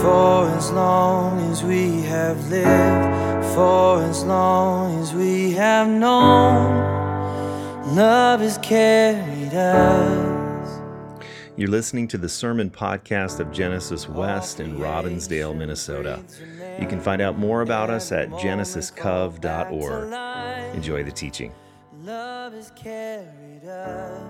for 0.00 0.48
as 0.56 0.72
long 0.72 1.38
as 1.50 1.62
we 1.62 2.00
have 2.02 2.48
lived, 2.48 3.44
for 3.54 4.02
as 4.02 4.24
long 4.24 4.98
as 4.98 5.12
we 5.12 5.52
have 5.52 5.86
known. 5.86 6.74
Love 7.94 8.40
has 8.40 8.56
carried 8.58 9.52
us. 9.52 10.80
You're 11.56 11.68
listening 11.68 12.08
to 12.08 12.16
the 12.16 12.30
sermon 12.30 12.70
podcast 12.70 13.40
of 13.40 13.52
Genesis 13.52 14.08
West 14.08 14.60
in 14.60 14.78
Robbinsdale, 14.78 15.54
Minnesota. 15.54 16.24
You 16.80 16.86
can 16.86 17.00
find 17.00 17.20
out 17.20 17.38
more 17.38 17.60
about 17.60 17.90
us 17.90 18.10
at 18.10 18.30
genesiscov.org. 18.30 20.74
Enjoy 20.74 21.04
the 21.04 21.12
teaching. 21.12 21.52
Love 22.02 22.54
has 22.54 22.70
carried 22.70 23.66
us. 23.66 24.22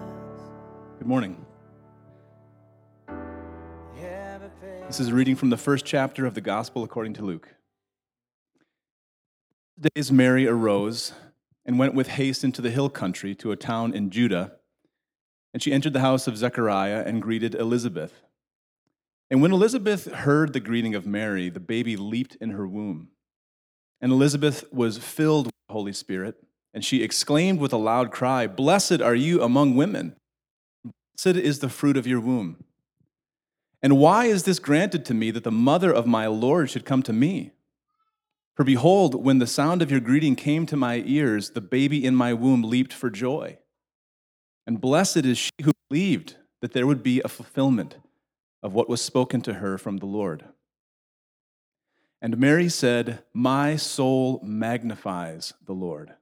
Good 0.99 1.07
morning. 1.07 1.47
This 4.87 5.01
is 5.01 5.09
a 5.09 5.15
reading 5.15 5.37
from 5.37 5.51
the 5.51 5.57
first 5.57 5.87
chapter 5.87 6.27
of 6.27 6.35
the 6.35 6.41
Gospel 6.41 6.85
according 6.85 7.15
to 7.15 7.23
Luke. 7.23 7.55
Days 9.95 10.13
Mary 10.13 10.47
arose 10.47 11.13
and 11.65 11.79
went 11.79 11.95
with 11.95 12.09
haste 12.09 12.45
into 12.45 12.61
the 12.61 12.71
hill 12.71 12.91
country 12.91 13.35
to 13.37 13.53
a 13.53 13.57
town 13.57 13.95
in 13.95 14.11
Judah, 14.11 14.53
and 15.55 15.63
she 15.63 15.73
entered 15.73 15.95
the 15.95 16.01
house 16.01 16.27
of 16.27 16.37
Zechariah 16.37 17.05
and 17.07 17.23
greeted 17.23 17.55
Elizabeth. 17.55 18.23
And 19.31 19.41
when 19.41 19.53
Elizabeth 19.53 20.07
heard 20.13 20.53
the 20.53 20.61
greeting 20.61 20.95
of 20.95 21.07
Mary, 21.07 21.49
the 21.49 21.61
baby 21.61 21.97
leaped 21.97 22.37
in 22.41 22.51
her 22.51 22.67
womb. 22.67 23.09
And 24.01 24.13
Elizabeth 24.13 24.65
was 24.73 24.99
filled 24.99 25.47
with 25.47 25.55
the 25.69 25.73
Holy 25.73 25.93
Spirit, 25.93 26.37
and 26.75 26.85
she 26.85 27.03
exclaimed 27.03 27.61
with 27.61 27.73
a 27.73 27.79
loud 27.79 28.11
cry, 28.11 28.47
Blessed 28.47 29.01
are 29.01 29.15
you 29.15 29.43
among 29.43 29.77
women! 29.77 30.17
Blessed 30.85 31.39
is 31.39 31.61
the 31.61 31.69
fruit 31.69 31.97
of 31.97 32.07
your 32.07 32.21
womb. 32.21 32.65
And 33.83 33.99
why 33.99 34.27
is 34.27 34.43
this 34.43 34.59
granted 34.59 35.05
to 35.07 35.15
me 35.15 35.31
that 35.31 35.45
the 35.45 35.51
mother 35.51 35.93
of 35.93 36.07
my 36.07 36.27
Lord 36.27 36.71
should 36.71 36.85
come 36.85 37.03
to 37.05 37.13
me? 37.13 37.53
For 38.55 38.65
behold, 38.65 39.25
when 39.25 39.39
the 39.39 39.47
sound 39.47 39.81
of 39.81 39.91
your 39.91 40.01
greeting 40.01 40.37
came 40.37 40.67
to 40.67 40.77
my 40.77 41.03
ears, 41.07 41.51
the 41.51 41.63
baby 41.63 42.05
in 42.05 42.15
my 42.15 42.35
womb 42.35 42.63
leaped 42.63 42.93
for 42.93 43.09
joy. 43.09 43.59
And 44.67 44.81
blessed 44.81 45.25
is 45.25 45.39
she 45.39 45.51
who 45.63 45.73
believed 45.89 46.37
that 46.61 46.73
there 46.73 46.87
would 46.87 47.03
be 47.03 47.23
a 47.25 47.29
fulfillment 47.29 47.97
of 48.63 48.75
what 48.75 48.89
was 48.89 49.01
spoken 49.01 49.41
to 49.43 49.55
her 49.55 49.79
from 49.79 49.97
the 49.97 50.07
Lord. 50.07 50.45
And 52.21 52.37
Mary 52.37 52.69
said, 52.69 53.23
My 53.33 53.77
soul 53.77 54.41
magnifies 54.45 55.55
the 55.65 55.73
Lord, 55.73 56.13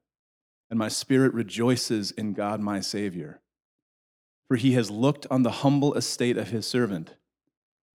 and 0.70 0.78
my 0.78 0.88
spirit 0.88 1.34
rejoices 1.34 2.12
in 2.12 2.34
God 2.34 2.60
my 2.60 2.78
Savior. 2.78 3.41
For 4.47 4.56
he 4.56 4.75
has 4.75 4.91
looked 4.91 5.27
on 5.30 5.42
the 5.42 5.50
humble 5.50 5.94
estate 5.94 6.36
of 6.36 6.50
his 6.50 6.66
servant. 6.66 7.14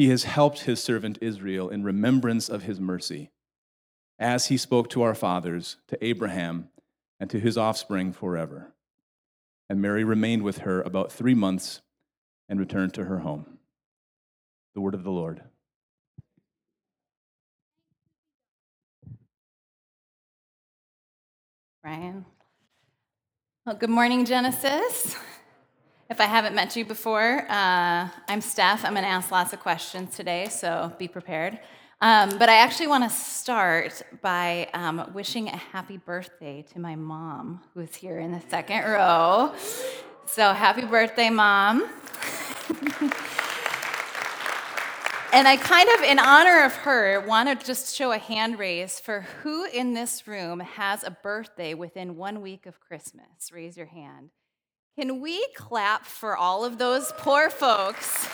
He 0.00 0.08
has 0.08 0.24
helped 0.24 0.60
his 0.60 0.82
servant 0.82 1.18
Israel 1.20 1.68
in 1.68 1.82
remembrance 1.82 2.48
of 2.48 2.62
his 2.62 2.80
mercy, 2.80 3.28
as 4.18 4.46
he 4.46 4.56
spoke 4.56 4.88
to 4.88 5.02
our 5.02 5.14
fathers, 5.14 5.76
to 5.88 6.02
Abraham, 6.02 6.70
and 7.20 7.28
to 7.28 7.38
his 7.38 7.58
offspring 7.58 8.14
forever. 8.14 8.72
And 9.68 9.82
Mary 9.82 10.02
remained 10.02 10.40
with 10.42 10.60
her 10.60 10.80
about 10.80 11.12
three 11.12 11.34
months 11.34 11.82
and 12.48 12.58
returned 12.58 12.94
to 12.94 13.04
her 13.04 13.18
home. 13.18 13.58
The 14.74 14.80
word 14.80 14.94
of 14.94 15.04
the 15.04 15.10
Lord. 15.10 15.42
Ryan. 21.84 22.24
Well, 23.66 23.76
good 23.76 23.90
morning, 23.90 24.24
Genesis. 24.24 25.14
If 26.10 26.20
I 26.20 26.24
haven't 26.24 26.56
met 26.56 26.74
you 26.74 26.84
before, 26.84 27.46
uh, 27.48 28.08
I'm 28.28 28.40
Steph. 28.40 28.84
I'm 28.84 28.94
going 28.94 29.04
to 29.04 29.08
ask 29.08 29.30
lots 29.30 29.52
of 29.52 29.60
questions 29.60 30.16
today, 30.16 30.48
so 30.48 30.92
be 30.98 31.06
prepared. 31.06 31.60
Um, 32.00 32.36
but 32.36 32.48
I 32.48 32.56
actually 32.56 32.88
want 32.88 33.04
to 33.04 33.10
start 33.10 34.02
by 34.20 34.68
um, 34.74 35.08
wishing 35.14 35.46
a 35.46 35.56
happy 35.56 35.98
birthday 35.98 36.64
to 36.72 36.80
my 36.80 36.96
mom, 36.96 37.60
who's 37.74 37.94
here 37.94 38.18
in 38.18 38.32
the 38.32 38.42
second 38.48 38.82
row. 38.90 39.54
So 40.26 40.52
happy 40.52 40.84
birthday, 40.84 41.30
mom. 41.30 41.88
And 45.32 45.46
I 45.46 45.56
kind 45.58 45.88
of, 45.90 46.00
in 46.00 46.18
honor 46.18 46.64
of 46.64 46.74
her, 46.74 47.24
want 47.24 47.48
to 47.48 47.64
just 47.64 47.94
show 47.94 48.10
a 48.10 48.18
hand 48.18 48.58
raise 48.58 48.98
for 48.98 49.20
who 49.20 49.64
in 49.64 49.94
this 49.94 50.26
room 50.26 50.58
has 50.58 51.04
a 51.04 51.12
birthday 51.12 51.72
within 51.72 52.16
one 52.16 52.42
week 52.42 52.66
of 52.66 52.80
Christmas. 52.80 53.52
Raise 53.52 53.76
your 53.76 53.86
hand. 53.86 54.30
Can 54.98 55.20
we 55.20 55.46
clap 55.54 56.04
for 56.04 56.36
all 56.36 56.64
of 56.64 56.78
those 56.78 57.12
poor 57.16 57.48
folks? 57.48 58.26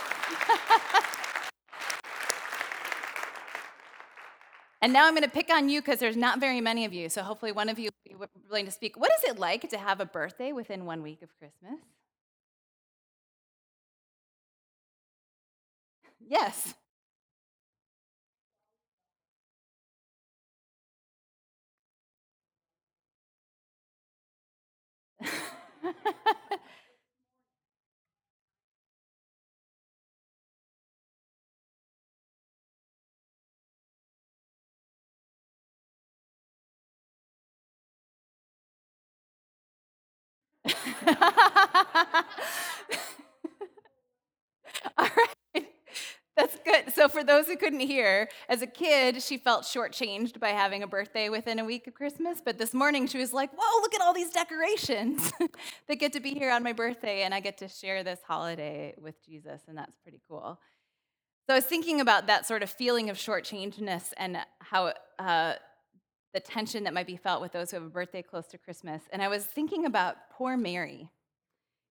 and 4.82 4.92
now 4.92 5.06
I'm 5.06 5.12
going 5.12 5.22
to 5.22 5.30
pick 5.30 5.50
on 5.50 5.68
you 5.68 5.80
because 5.80 6.00
there's 6.00 6.16
not 6.16 6.40
very 6.40 6.60
many 6.60 6.84
of 6.84 6.92
you. 6.92 7.08
So 7.08 7.22
hopefully 7.22 7.52
one 7.52 7.68
of 7.68 7.78
you 7.78 7.90
will 8.10 8.26
be 8.34 8.40
willing 8.48 8.64
to 8.66 8.72
speak. 8.72 8.98
What 8.98 9.10
is 9.18 9.24
it 9.30 9.38
like 9.38 9.68
to 9.70 9.78
have 9.78 10.00
a 10.00 10.06
birthday 10.06 10.52
within 10.52 10.86
one 10.86 11.02
week 11.02 11.22
of 11.22 11.28
Christmas? 11.38 11.80
Yes. 16.28 16.74
All 44.98 45.08
right. 45.16 45.36
That's 46.36 46.58
good. 46.66 46.92
So, 46.92 47.08
for 47.08 47.24
those 47.24 47.46
who 47.46 47.56
couldn't 47.56 47.80
hear, 47.80 48.28
as 48.50 48.60
a 48.60 48.66
kid, 48.66 49.22
she 49.22 49.38
felt 49.38 49.62
shortchanged 49.62 50.38
by 50.38 50.50
having 50.50 50.82
a 50.82 50.86
birthday 50.86 51.30
within 51.30 51.58
a 51.58 51.64
week 51.64 51.86
of 51.86 51.94
Christmas. 51.94 52.42
But 52.44 52.58
this 52.58 52.74
morning, 52.74 53.06
she 53.06 53.16
was 53.16 53.32
like, 53.32 53.50
Whoa, 53.56 53.80
look 53.80 53.94
at 53.94 54.02
all 54.02 54.12
these 54.12 54.30
decorations 54.30 55.32
that 55.88 55.96
get 55.96 56.12
to 56.12 56.20
be 56.20 56.34
here 56.34 56.50
on 56.50 56.62
my 56.62 56.74
birthday, 56.74 57.22
and 57.22 57.32
I 57.32 57.40
get 57.40 57.56
to 57.58 57.68
share 57.68 58.04
this 58.04 58.20
holiday 58.26 58.94
with 59.00 59.14
Jesus, 59.24 59.62
and 59.66 59.78
that's 59.78 59.96
pretty 60.02 60.20
cool. 60.28 60.60
So, 61.46 61.54
I 61.54 61.56
was 61.56 61.64
thinking 61.64 62.02
about 62.02 62.26
that 62.26 62.46
sort 62.46 62.62
of 62.62 62.68
feeling 62.68 63.08
of 63.08 63.16
shortchangedness 63.16 64.12
and 64.18 64.36
how 64.58 64.92
uh, 65.18 65.54
the 66.36 66.40
tension 66.40 66.84
that 66.84 66.92
might 66.92 67.06
be 67.06 67.16
felt 67.16 67.40
with 67.40 67.52
those 67.52 67.70
who 67.70 67.78
have 67.78 67.86
a 67.86 67.88
birthday 67.88 68.20
close 68.20 68.46
to 68.48 68.58
Christmas. 68.58 69.00
And 69.10 69.22
I 69.22 69.28
was 69.28 69.46
thinking 69.46 69.86
about 69.86 70.16
poor 70.30 70.54
Mary 70.54 71.08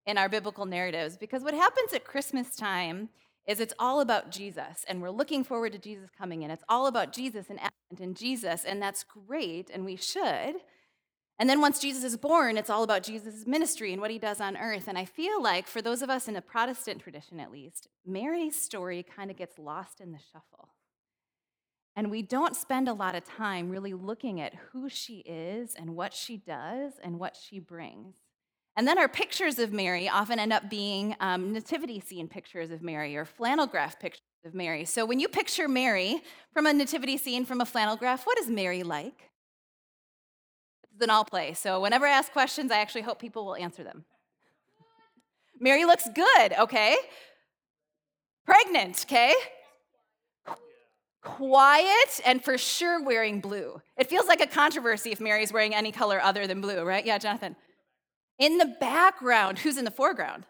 in 0.05 0.19
our 0.19 0.29
biblical 0.29 0.67
narratives 0.67 1.17
because 1.17 1.41
what 1.41 1.55
happens 1.55 1.93
at 1.93 2.05
Christmas 2.05 2.55
time 2.55 3.09
is 3.47 3.59
it's 3.59 3.73
all 3.79 4.01
about 4.01 4.29
Jesus 4.29 4.85
and 4.87 5.01
we're 5.01 5.09
looking 5.09 5.43
forward 5.43 5.71
to 5.71 5.79
Jesus 5.79 6.11
coming 6.15 6.43
in. 6.43 6.51
It's 6.51 6.63
all 6.69 6.85
about 6.85 7.11
Jesus 7.11 7.47
and 7.49 7.57
Advent 7.57 7.99
and 7.99 8.15
Jesus 8.15 8.65
and 8.65 8.79
that's 8.79 9.03
great 9.03 9.71
and 9.73 9.83
we 9.83 9.95
should. 9.95 10.57
And 11.39 11.49
then 11.49 11.59
once 11.59 11.79
Jesus 11.79 12.03
is 12.03 12.15
born, 12.15 12.55
it's 12.55 12.69
all 12.69 12.83
about 12.83 13.01
Jesus' 13.01 13.47
ministry 13.47 13.93
and 13.93 14.01
what 14.01 14.11
he 14.11 14.19
does 14.19 14.39
on 14.39 14.57
earth. 14.57 14.87
And 14.87 14.95
I 14.95 15.05
feel 15.05 15.41
like 15.41 15.65
for 15.65 15.81
those 15.81 16.03
of 16.03 16.11
us 16.11 16.27
in 16.27 16.35
a 16.35 16.41
Protestant 16.41 17.01
tradition 17.01 17.39
at 17.39 17.51
least, 17.51 17.87
Mary's 18.05 18.61
story 18.61 19.01
kind 19.03 19.31
of 19.31 19.37
gets 19.37 19.57
lost 19.57 20.01
in 20.01 20.11
the 20.11 20.19
shuffle. 20.31 20.69
And 21.95 22.11
we 22.11 22.21
don't 22.21 22.55
spend 22.55 22.89
a 22.89 22.93
lot 22.93 23.15
of 23.15 23.23
time 23.23 23.69
really 23.69 23.93
looking 23.93 24.41
at 24.41 24.53
who 24.71 24.89
she 24.89 25.19
is 25.19 25.75
and 25.75 25.95
what 25.95 26.13
she 26.13 26.37
does 26.37 26.93
and 27.01 27.19
what 27.19 27.37
she 27.37 27.59
brings. 27.59 28.15
And 28.75 28.85
then 28.85 28.97
our 28.97 29.07
pictures 29.07 29.57
of 29.59 29.71
Mary 29.71 30.09
often 30.09 30.37
end 30.37 30.51
up 30.51 30.69
being 30.69 31.15
um, 31.21 31.53
nativity 31.53 32.01
scene 32.01 32.27
pictures 32.27 32.71
of 32.71 32.81
Mary 32.81 33.15
or 33.15 33.23
flannel 33.23 33.67
graph 33.67 33.97
pictures 33.99 34.21
of 34.45 34.53
Mary. 34.53 34.83
So 34.83 35.05
when 35.05 35.21
you 35.21 35.29
picture 35.29 35.69
Mary 35.69 36.21
from 36.53 36.65
a 36.65 36.73
nativity 36.73 37.17
scene 37.17 37.45
from 37.45 37.61
a 37.61 37.65
flannel 37.65 37.95
graph, 37.95 38.25
what 38.25 38.37
is 38.37 38.49
Mary 38.49 38.83
like? 38.83 39.31
It's 40.93 41.01
an 41.01 41.09
all 41.09 41.23
play. 41.23 41.53
So 41.53 41.79
whenever 41.79 42.05
I 42.05 42.11
ask 42.11 42.31
questions, 42.33 42.71
I 42.71 42.79
actually 42.79 43.03
hope 43.03 43.19
people 43.19 43.45
will 43.45 43.55
answer 43.55 43.83
them. 43.83 44.03
Mary 45.59 45.85
looks 45.85 46.09
good, 46.13 46.53
okay? 46.59 46.97
Pregnant, 48.45 49.05
okay? 49.07 49.33
Quiet 51.25 52.21
and 52.23 52.41
for 52.41 52.57
sure 52.57 53.03
wearing 53.03 53.41
blue. 53.41 53.81
It 53.97 54.09
feels 54.09 54.27
like 54.27 54.39
a 54.39 54.47
controversy 54.47 55.11
if 55.11 55.19
Mary's 55.19 55.51
wearing 55.51 55.75
any 55.75 55.91
color 55.91 56.21
other 56.21 56.47
than 56.47 56.61
blue, 56.61 56.83
right? 56.83 57.05
Yeah, 57.05 57.17
Jonathan. 57.17 57.57
In 58.39 58.57
the 58.57 58.75
background, 58.79 59.59
who's 59.59 59.77
in 59.77 59.83
the 59.83 59.91
foreground? 59.91 60.45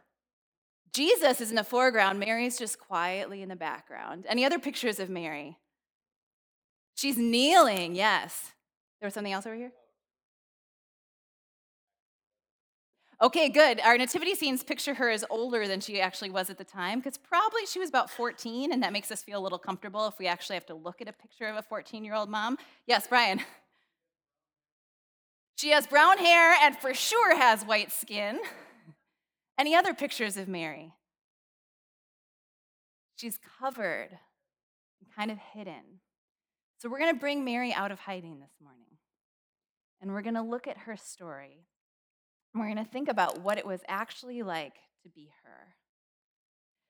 Jesus 0.94 1.42
is 1.42 1.50
in 1.50 1.56
the 1.56 1.64
foreground. 1.64 2.20
Mary's 2.20 2.58
just 2.58 2.80
quietly 2.80 3.42
in 3.42 3.50
the 3.50 3.56
background. 3.56 4.26
Any 4.28 4.46
other 4.46 4.60
pictures 4.60 5.00
of 5.00 5.10
Mary? 5.10 5.58
She's 6.96 7.18
kneeling, 7.18 7.96
yes. 7.96 8.52
There 9.00 9.08
was 9.08 9.14
something 9.14 9.34
else 9.34 9.46
over 9.46 9.56
here? 9.56 9.72
Okay, 13.22 13.48
good. 13.48 13.80
Our 13.80 13.98
nativity 13.98 14.36
scenes 14.36 14.62
picture 14.62 14.94
her 14.94 15.10
as 15.10 15.24
older 15.30 15.68
than 15.68 15.80
she 15.80 16.02
actually 16.02 16.32
was 16.32 16.50
at 16.50 16.58
the 16.58 16.66
time, 16.66 17.00
because 17.00 17.18
probably 17.18 17.66
she 17.66 17.80
was 17.80 17.88
about 17.88 18.10
14, 18.10 18.74
and 18.74 18.84
that 18.84 18.92
makes 18.92 19.10
us 19.10 19.24
feel 19.24 19.40
a 19.40 19.44
little 19.44 19.58
comfortable 19.58 20.06
if 20.08 20.20
we 20.20 20.28
actually 20.28 20.56
have 20.56 20.66
to 20.66 20.76
look 20.76 21.02
at 21.02 21.08
a 21.08 21.14
picture 21.14 21.48
of 21.48 21.56
a 21.56 21.62
14 21.62 22.04
year 22.04 22.14
old 22.14 22.30
mom. 22.30 22.58
Yes, 22.88 23.08
Brian. 23.08 23.42
She 25.58 25.70
has 25.70 25.88
brown 25.88 26.18
hair 26.18 26.54
and 26.62 26.76
for 26.76 26.94
sure 26.94 27.38
has 27.38 27.64
white 27.64 27.90
skin. 27.90 28.42
Any 29.58 29.74
other 29.74 29.94
pictures 29.94 30.36
of 30.36 30.50
Mary? 30.50 30.92
She's 33.16 33.40
covered, 33.60 34.10
kind 35.16 35.32
of 35.32 35.38
hidden. 35.54 36.02
So 36.78 36.90
we're 36.90 37.00
going 37.00 37.14
to 37.14 37.20
bring 37.20 37.46
Mary 37.46 37.74
out 37.74 37.92
of 37.92 38.00
hiding 38.00 38.42
this 38.42 38.52
morning. 38.62 38.98
And 40.02 40.12
we're 40.12 40.22
going 40.22 40.36
to 40.36 40.42
look 40.42 40.68
at 40.68 40.80
her 40.80 40.98
story 40.98 41.66
we're 42.56 42.72
going 42.74 42.84
to 42.84 42.92
think 42.92 43.10
about 43.10 43.42
what 43.42 43.58
it 43.58 43.66
was 43.66 43.82
actually 43.88 44.42
like 44.42 44.76
to 45.04 45.10
be 45.10 45.30
her. 45.44 45.76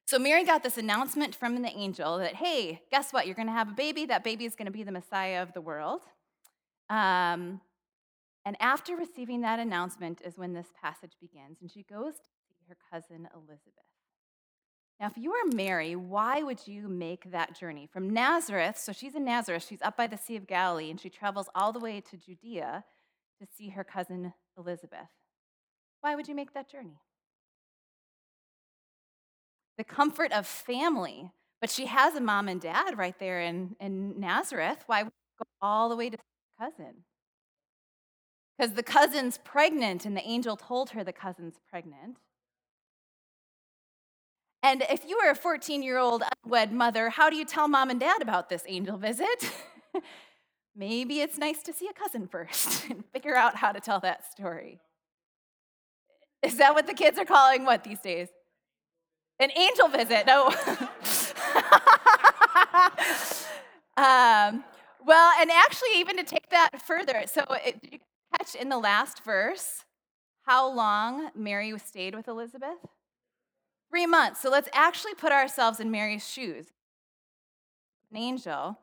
So 0.07 0.19
Mary 0.19 0.45
got 0.45 0.62
this 0.62 0.77
announcement 0.77 1.33
from 1.33 1.62
the 1.62 1.69
angel 1.69 2.19
that, 2.19 2.35
hey, 2.35 2.81
guess 2.91 3.12
what? 3.12 3.25
You're 3.25 3.35
going 3.35 3.47
to 3.47 3.53
have 3.53 3.69
a 3.69 3.73
baby. 3.73 4.06
That 4.06 4.23
baby 4.23 4.45
is 4.45 4.56
going 4.56 4.67
to 4.67 4.71
be 4.71 4.83
the 4.83 4.91
Messiah 4.91 5.41
of 5.41 5.53
the 5.53 5.62
world. 5.62 6.01
Um, 6.89 7.62
and 8.45 8.56
after 8.59 8.95
receiving 8.95 9.41
that 9.41 9.59
announcement 9.59 10.21
is 10.23 10.38
when 10.38 10.53
this 10.53 10.67
passage 10.79 11.13
begins, 11.19 11.57
and 11.62 11.71
she 11.71 11.81
goes 11.81 12.13
to 12.13 12.29
see 12.47 12.56
her 12.69 12.77
cousin 12.91 13.27
Elizabeth. 13.33 13.73
Now, 15.00 15.07
if 15.07 15.18
you 15.18 15.31
were 15.31 15.56
Mary, 15.56 15.95
why 15.95 16.44
would 16.44 16.68
you 16.68 16.88
make 16.88 17.31
that 17.31 17.59
journey 17.59 17.89
from 17.91 18.11
Nazareth? 18.11 18.77
So 18.77 18.94
she's 18.94 19.15
in 19.15 19.25
Nazareth, 19.25 19.65
she's 19.68 19.81
up 19.81 19.97
by 19.97 20.06
the 20.06 20.18
Sea 20.18 20.38
of 20.38 20.45
Galilee, 20.45 20.91
and 20.91 21.01
she 21.01 21.09
travels 21.09 21.50
all 21.56 21.73
the 21.73 21.79
way 21.79 22.00
to 22.00 22.15
Judea 22.15 22.85
to 23.41 23.47
see 23.57 23.69
her 23.69 23.83
cousin 23.83 24.33
Elizabeth. 24.57 25.09
Why 26.06 26.13
would 26.13 26.28
you 26.28 26.36
make 26.36 26.54
that 26.54 26.69
journey? 26.69 27.00
The 29.80 29.84
comfort 29.84 30.31
of 30.31 30.46
family. 30.46 31.31
But 31.60 31.72
she 31.72 31.88
has 31.88 32.13
a 32.13 32.22
mom 32.22 32.48
and 32.48 32.62
dad 32.62 32.96
right 32.96 33.18
there 33.18 33.42
in, 33.42 33.75
in 33.80 34.19
Nazareth. 34.19 34.84
Why 34.86 35.02
would 35.02 35.13
go 35.40 35.46
all 35.63 35.90
the 35.90 35.96
way 35.96 36.12
to 36.12 36.18
cousin? 36.60 37.06
Because 38.56 38.75
the 38.75 38.84
cousin's 38.84 39.40
pregnant, 39.40 40.06
and 40.06 40.16
the 40.16 40.22
angel 40.22 40.56
told 40.56 40.92
her 40.92 41.04
the 41.04 41.12
cousin's 41.12 41.56
pregnant. 41.72 42.18
And 44.62 44.84
if 44.92 45.06
you 45.10 45.18
were 45.18 45.31
a 45.31 45.36
14 45.36 45.81
year 45.81 45.98
old 45.98 46.22
unwed 46.46 46.72
mother, 46.72 47.10
how 47.10 47.31
do 47.31 47.36
you 47.36 47.46
tell 47.46 47.68
mom 47.68 47.90
and 47.90 48.00
dad 48.00 48.22
about 48.22 48.48
this 48.50 48.62
angel 48.68 48.98
visit? 48.98 49.52
Maybe 50.75 51.22
it's 51.22 51.40
nice 51.40 51.63
to 51.63 51.74
see 51.74 51.88
a 51.88 51.94
cousin 51.94 52.28
first 52.28 52.88
and 52.92 53.04
figure 53.12 53.36
out 53.36 53.56
how 53.56 53.72
to 53.72 53.80
tell 53.80 54.02
that 54.02 54.31
story. 54.31 54.81
Is 56.56 56.57
that 56.57 56.75
what 56.75 56.86
the 56.86 56.94
kids 56.94 57.18
are 57.18 57.25
calling 57.25 57.65
what 57.65 57.83
these 57.83 58.00
days? 58.00 58.30
An 59.39 59.50
angel 59.57 59.88
visit. 59.88 60.27
No. 60.27 60.47
um, 63.97 64.63
well, 65.03 65.31
and 65.39 65.50
actually, 65.51 65.89
even 65.95 66.18
to 66.18 66.24
take 66.24 66.50
that 66.51 66.81
further, 66.86 67.24
so 67.25 67.44
it, 67.65 67.81
did 67.81 67.94
you 67.94 68.00
catch 68.38 68.53
in 68.53 68.69
the 68.69 68.77
last 68.77 69.24
verse 69.24 69.86
how 70.44 70.71
long 70.71 71.31
Mary 71.36 71.74
stayed 71.80 72.13
with 72.13 72.27
Elizabeth? 72.27 72.77
Three 73.89 74.06
months. 74.06 74.42
So 74.42 74.51
let's 74.51 74.69
actually 74.71 75.15
put 75.15 75.31
ourselves 75.31 75.80
in 75.80 75.89
Mary's 75.89 76.30
shoes. 76.30 76.68
An 78.12 78.18
angel. 78.18 78.77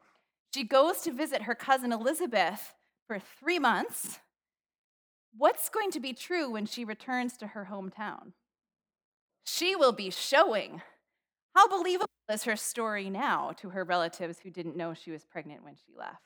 She 0.52 0.64
goes 0.64 1.02
to 1.02 1.12
visit 1.12 1.42
her 1.42 1.54
cousin 1.54 1.92
Elizabeth 1.92 2.74
for 3.06 3.20
three 3.20 3.60
months 3.60 4.18
what's 5.36 5.68
going 5.68 5.90
to 5.92 6.00
be 6.00 6.12
true 6.12 6.50
when 6.50 6.66
she 6.66 6.84
returns 6.84 7.36
to 7.38 7.48
her 7.48 7.68
hometown? 7.70 8.32
She 9.44 9.74
will 9.74 9.92
be 9.92 10.10
showing. 10.10 10.82
How 11.54 11.68
believable 11.68 12.08
is 12.30 12.44
her 12.44 12.56
story 12.56 13.10
now 13.10 13.52
to 13.58 13.70
her 13.70 13.84
relatives 13.84 14.38
who 14.40 14.50
didn't 14.50 14.76
know 14.76 14.94
she 14.94 15.10
was 15.10 15.24
pregnant 15.24 15.64
when 15.64 15.74
she 15.74 15.92
left? 15.96 16.22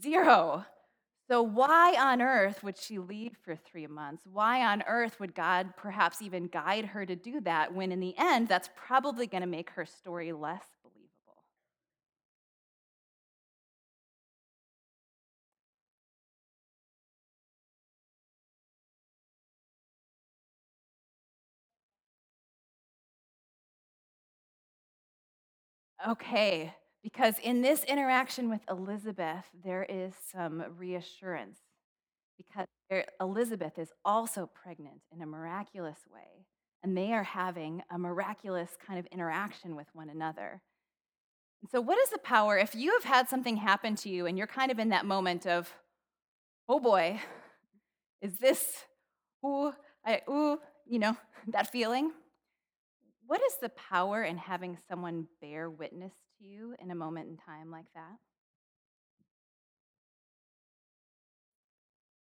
Zero. 0.00 0.64
So, 1.28 1.40
why 1.42 1.94
on 1.98 2.20
earth 2.20 2.62
would 2.62 2.76
she 2.76 2.98
leave 2.98 3.36
for 3.42 3.56
three 3.56 3.86
months? 3.86 4.24
Why 4.30 4.66
on 4.66 4.82
earth 4.86 5.18
would 5.20 5.34
God 5.34 5.74
perhaps 5.76 6.20
even 6.20 6.46
guide 6.46 6.84
her 6.86 7.06
to 7.06 7.16
do 7.16 7.40
that 7.42 7.72
when, 7.72 7.92
in 7.92 8.00
the 8.00 8.14
end, 8.18 8.48
that's 8.48 8.68
probably 8.76 9.26
going 9.26 9.42
to 9.42 9.46
make 9.46 9.70
her 9.70 9.86
story 9.86 10.32
less 10.32 10.64
Okay, 26.08 26.74
because 27.02 27.34
in 27.42 27.62
this 27.62 27.84
interaction 27.84 28.50
with 28.50 28.60
Elizabeth, 28.68 29.44
there 29.64 29.86
is 29.88 30.14
some 30.32 30.64
reassurance. 30.76 31.60
Because 32.36 32.66
Elizabeth 33.20 33.78
is 33.78 33.90
also 34.04 34.50
pregnant 34.52 35.02
in 35.14 35.22
a 35.22 35.26
miraculous 35.26 35.98
way, 36.12 36.46
and 36.82 36.96
they 36.96 37.12
are 37.12 37.22
having 37.22 37.82
a 37.88 37.98
miraculous 37.98 38.70
kind 38.84 38.98
of 38.98 39.06
interaction 39.06 39.76
with 39.76 39.86
one 39.92 40.10
another. 40.10 40.60
And 41.60 41.70
so, 41.70 41.80
what 41.80 41.98
is 41.98 42.10
the 42.10 42.18
power 42.18 42.58
if 42.58 42.74
you 42.74 42.92
have 42.92 43.04
had 43.04 43.28
something 43.28 43.56
happen 43.56 43.94
to 43.96 44.08
you 44.08 44.26
and 44.26 44.36
you're 44.36 44.48
kind 44.48 44.72
of 44.72 44.80
in 44.80 44.88
that 44.88 45.06
moment 45.06 45.46
of, 45.46 45.72
oh 46.68 46.80
boy, 46.80 47.20
is 48.20 48.38
this, 48.38 48.84
ooh, 49.46 49.72
I, 50.04 50.22
ooh, 50.28 50.58
you 50.84 50.98
know, 50.98 51.16
that 51.48 51.70
feeling? 51.70 52.10
What 53.26 53.40
is 53.42 53.56
the 53.60 53.70
power 53.70 54.22
in 54.22 54.36
having 54.36 54.78
someone 54.88 55.26
bear 55.40 55.70
witness 55.70 56.12
to 56.38 56.44
you 56.44 56.74
in 56.78 56.90
a 56.90 56.94
moment 56.94 57.28
in 57.28 57.36
time 57.36 57.70
like 57.70 57.86
that? 57.94 58.18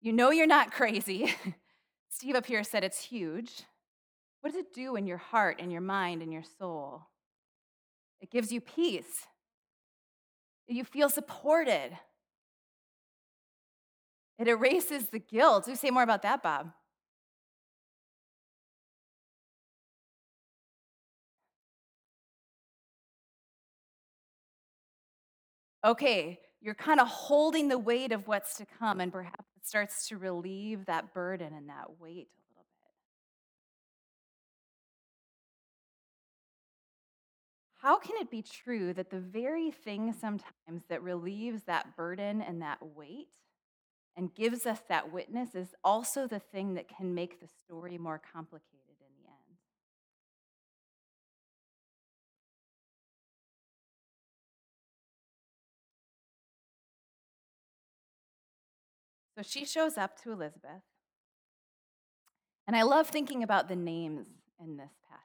You 0.00 0.12
know 0.12 0.30
you're 0.30 0.46
not 0.46 0.72
crazy. 0.72 1.32
Steve 2.08 2.34
up 2.34 2.46
here 2.46 2.64
said 2.64 2.84
it's 2.84 3.04
huge. 3.04 3.62
What 4.40 4.52
does 4.52 4.60
it 4.60 4.74
do 4.74 4.96
in 4.96 5.06
your 5.06 5.18
heart 5.18 5.58
and 5.60 5.70
your 5.70 5.80
mind 5.80 6.22
and 6.22 6.32
your 6.32 6.42
soul? 6.58 7.02
It 8.20 8.30
gives 8.30 8.52
you 8.52 8.60
peace. 8.60 9.26
You 10.66 10.84
feel 10.84 11.08
supported. 11.08 11.90
It 14.38 14.48
erases 14.48 15.08
the 15.08 15.20
guilt. 15.20 15.66
Do 15.66 15.76
say 15.76 15.90
more 15.90 16.02
about 16.02 16.22
that, 16.22 16.42
Bob. 16.42 16.72
Okay, 25.84 26.38
you're 26.60 26.74
kind 26.74 27.00
of 27.00 27.08
holding 27.08 27.68
the 27.68 27.78
weight 27.78 28.12
of 28.12 28.28
what's 28.28 28.56
to 28.56 28.66
come, 28.66 29.00
and 29.00 29.12
perhaps 29.12 29.48
it 29.56 29.66
starts 29.66 30.08
to 30.08 30.16
relieve 30.18 30.86
that 30.86 31.12
burden 31.12 31.52
and 31.54 31.68
that 31.68 31.98
weight 32.00 32.28
a 32.28 32.40
little 32.54 32.66
bit. 32.82 32.92
How 37.80 37.98
can 37.98 38.16
it 38.20 38.30
be 38.30 38.42
true 38.42 38.94
that 38.94 39.10
the 39.10 39.18
very 39.20 39.70
thing 39.70 40.12
sometimes 40.12 40.84
that 40.88 41.02
relieves 41.02 41.64
that 41.64 41.96
burden 41.96 42.40
and 42.40 42.62
that 42.62 42.78
weight 42.82 43.28
and 44.16 44.34
gives 44.34 44.66
us 44.66 44.80
that 44.88 45.12
witness 45.12 45.54
is 45.54 45.74
also 45.84 46.26
the 46.26 46.40
thing 46.40 46.74
that 46.74 46.88
can 46.88 47.14
make 47.14 47.40
the 47.40 47.48
story 47.48 47.98
more 47.98 48.20
complicated? 48.32 48.91
So 59.36 59.42
she 59.42 59.64
shows 59.64 59.96
up 59.96 60.20
to 60.22 60.32
Elizabeth. 60.32 60.82
And 62.66 62.76
I 62.76 62.82
love 62.82 63.08
thinking 63.08 63.42
about 63.42 63.68
the 63.68 63.76
names 63.76 64.26
in 64.60 64.76
this 64.76 64.92
passage. 65.08 65.22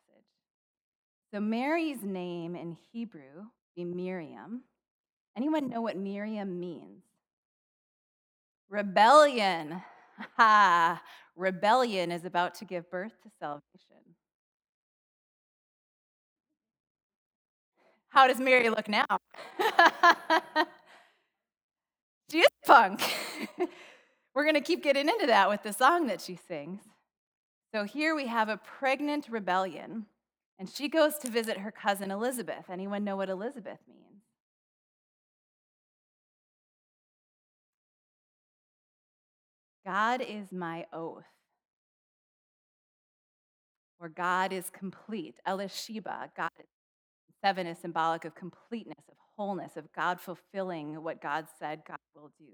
So 1.31 1.39
Mary's 1.39 2.03
name 2.03 2.55
in 2.55 2.77
Hebrew 2.91 3.47
be 3.75 3.85
Miriam. 3.85 4.63
Anyone 5.35 5.69
know 5.69 5.81
what 5.81 5.97
Miriam 5.97 6.59
means? 6.59 7.03
Rebellion. 8.69 9.81
Ha! 10.35 11.01
Rebellion 11.35 12.11
is 12.11 12.25
about 12.25 12.55
to 12.55 12.65
give 12.65 12.89
birth 12.89 13.21
to 13.21 13.29
salvation. 13.39 14.15
How 18.09 18.25
does 18.25 18.39
Mary 18.39 18.69
look 18.71 18.89
now? 18.89 19.05
she 22.31 22.39
is 22.39 22.47
punk. 22.65 22.99
We're 24.37 24.43
going 24.43 24.53
to 24.53 24.61
keep 24.61 24.83
getting 24.83 25.09
into 25.09 25.25
that 25.25 25.49
with 25.49 25.63
the 25.63 25.73
song 25.73 26.05
that 26.05 26.21
she 26.21 26.37
sings. 26.47 26.83
So 27.73 27.85
here 27.85 28.13
we 28.13 28.27
have 28.27 28.49
a 28.49 28.57
pregnant 28.57 29.25
rebellion, 29.31 30.05
and 30.59 30.69
she 30.69 30.89
goes 30.89 31.17
to 31.17 31.31
visit 31.31 31.57
her 31.57 31.71
cousin 31.71 32.11
Elizabeth. 32.11 32.65
Anyone 32.71 33.03
know 33.03 33.15
what 33.15 33.31
Elizabeth 33.31 33.79
means? 33.87 34.21
God 39.83 40.21
is 40.21 40.51
my 40.51 40.85
oath. 40.93 41.23
Or 43.99 44.07
God 44.07 44.53
is 44.53 44.69
complete. 44.69 45.37
Elisheba, 45.47 46.29
God 46.37 46.51
seven 47.43 47.65
is 47.65 47.79
symbolic 47.79 48.23
of 48.23 48.35
completeness, 48.35 49.03
of 49.09 49.17
wholeness, 49.35 49.77
of 49.77 49.91
God 49.93 50.21
fulfilling 50.21 51.01
what 51.01 51.23
God 51.23 51.47
said 51.57 51.81
God 51.87 51.97
will 52.13 52.31
do. 52.37 52.53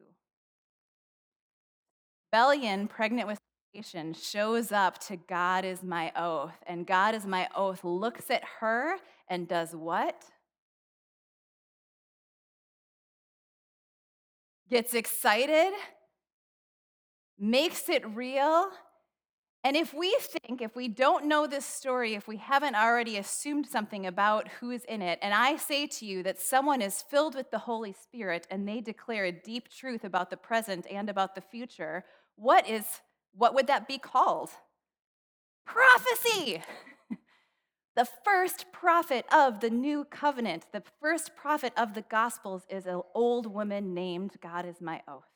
Rebellion, 2.34 2.88
pregnant 2.88 3.28
with 3.28 3.38
salvation, 3.76 4.16
shows 4.16 4.72
up 4.72 4.98
to 5.06 5.18
God 5.18 5.64
is 5.64 5.84
my 5.84 6.12
oath. 6.16 6.56
And 6.66 6.84
God 6.88 7.14
is 7.14 7.28
my 7.28 7.48
oath 7.56 7.84
looks 7.84 8.32
at 8.32 8.42
her 8.60 8.96
and 9.28 9.48
does 9.48 9.76
what? 9.76 10.20
Gets 14.68 14.96
excited 14.96 15.74
makes 17.38 17.88
it 17.88 18.04
real. 18.16 18.68
And 19.64 19.78
if 19.78 19.94
we 19.94 20.18
think, 20.20 20.64
if 20.64 20.76
we 20.76 20.88
don't 20.88 21.26
know 21.26 21.46
this 21.46 21.68
story, 21.68 22.16
if 22.16 22.28
we 22.28 22.38
haven't 22.38 22.76
already 22.76 23.18
assumed 23.18 23.68
something 23.68 24.08
about 24.08 24.48
who's 24.60 24.84
in 24.86 25.04
it, 25.04 25.20
and 25.22 25.36
I 25.36 25.58
say 25.58 25.86
to 25.86 26.06
you 26.08 26.24
that 26.24 26.42
someone 26.42 26.82
is 26.82 27.04
filled 27.04 27.36
with 27.36 27.52
the 27.52 27.60
Holy 27.60 27.94
Spirit 27.94 28.48
and 28.50 28.68
they 28.68 28.82
declare 28.82 29.26
a 29.26 29.32
deep 29.32 29.70
truth 29.70 30.04
about 30.04 30.32
the 30.32 30.38
present 30.38 30.88
and 30.90 31.12
about 31.12 31.36
the 31.36 31.42
future, 31.42 32.04
what 32.36 32.70
is 32.70 33.02
what 33.36 33.56
would 33.56 33.68
that 33.68 33.88
be 33.88 33.98
called? 33.98 34.50
Prophecy. 35.66 36.62
the 37.96 38.08
first 38.24 38.66
prophet 38.72 39.26
of 39.34 39.60
the 39.60 39.70
new 39.70 40.06
covenant, 40.06 40.68
the 40.72 40.84
first 41.02 41.36
prophet 41.36 41.74
of 41.76 41.94
the 41.94 42.04
gospels 42.04 42.64
is 42.70 42.86
an 42.86 43.02
old 43.16 43.48
woman 43.48 43.94
named 43.94 44.34
God 44.42 44.66
is 44.66 44.82
my 44.82 45.02
oath 45.08 45.34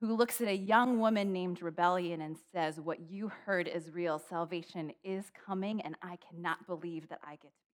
who 0.00 0.16
looks 0.16 0.40
at 0.40 0.48
a 0.48 0.56
young 0.56 0.98
woman 0.98 1.32
named 1.32 1.60
Rebellion 1.60 2.22
and 2.22 2.36
says, 2.52 2.80
What 2.80 3.10
you 3.10 3.30
heard 3.44 3.68
is 3.68 3.90
real. 3.90 4.18
Salvation 4.18 4.92
is 5.04 5.30
coming, 5.46 5.80
and 5.82 5.94
I 6.02 6.16
cannot 6.16 6.66
believe 6.66 7.08
that 7.10 7.20
I 7.22 7.32
get 7.32 7.42
to 7.42 7.69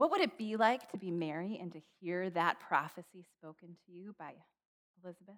What 0.00 0.12
would 0.12 0.22
it 0.22 0.38
be 0.38 0.56
like 0.56 0.90
to 0.92 0.96
be 0.96 1.10
Mary 1.10 1.58
and 1.60 1.70
to 1.72 1.80
hear 2.00 2.30
that 2.30 2.58
prophecy 2.58 3.26
spoken 3.36 3.76
to 3.84 3.92
you 3.92 4.14
by 4.18 4.32
Elizabeth? 5.04 5.34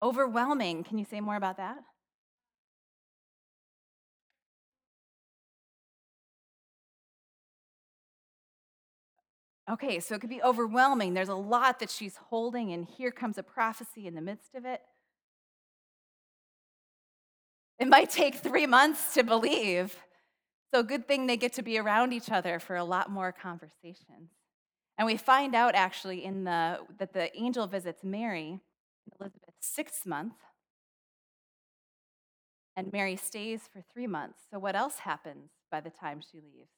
Overwhelming. 0.00 0.84
Can 0.84 0.98
you 0.98 1.04
say 1.04 1.20
more 1.20 1.34
about 1.34 1.56
that? 1.56 1.78
Okay, 9.68 9.98
so 9.98 10.14
it 10.14 10.20
could 10.20 10.30
be 10.30 10.40
overwhelming. 10.40 11.14
There's 11.14 11.28
a 11.28 11.34
lot 11.34 11.80
that 11.80 11.90
she's 11.90 12.14
holding, 12.28 12.72
and 12.72 12.86
here 12.86 13.10
comes 13.10 13.38
a 13.38 13.42
prophecy 13.42 14.06
in 14.06 14.14
the 14.14 14.20
midst 14.20 14.54
of 14.54 14.64
it. 14.64 14.82
It 17.80 17.88
might 17.88 18.10
take 18.10 18.36
three 18.36 18.66
months 18.66 19.14
to 19.14 19.24
believe. 19.24 19.96
So, 20.72 20.82
good 20.82 21.08
thing 21.08 21.26
they 21.26 21.36
get 21.36 21.54
to 21.54 21.62
be 21.62 21.78
around 21.78 22.12
each 22.12 22.30
other 22.30 22.58
for 22.58 22.76
a 22.76 22.84
lot 22.84 23.10
more 23.10 23.32
conversations. 23.32 24.30
And 24.98 25.06
we 25.06 25.16
find 25.16 25.54
out 25.54 25.74
actually 25.74 26.24
in 26.24 26.44
the, 26.44 26.80
that 26.98 27.12
the 27.12 27.34
angel 27.36 27.66
visits 27.66 28.02
Mary 28.04 28.60
in 29.06 29.12
Elizabeth's 29.18 29.66
sixth 29.66 30.04
month, 30.04 30.34
and 32.76 32.92
Mary 32.92 33.16
stays 33.16 33.62
for 33.72 33.82
three 33.92 34.06
months. 34.06 34.40
So, 34.50 34.58
what 34.58 34.76
else 34.76 34.98
happens 35.00 35.50
by 35.70 35.80
the 35.80 35.90
time 35.90 36.20
she 36.20 36.38
leaves? 36.40 36.70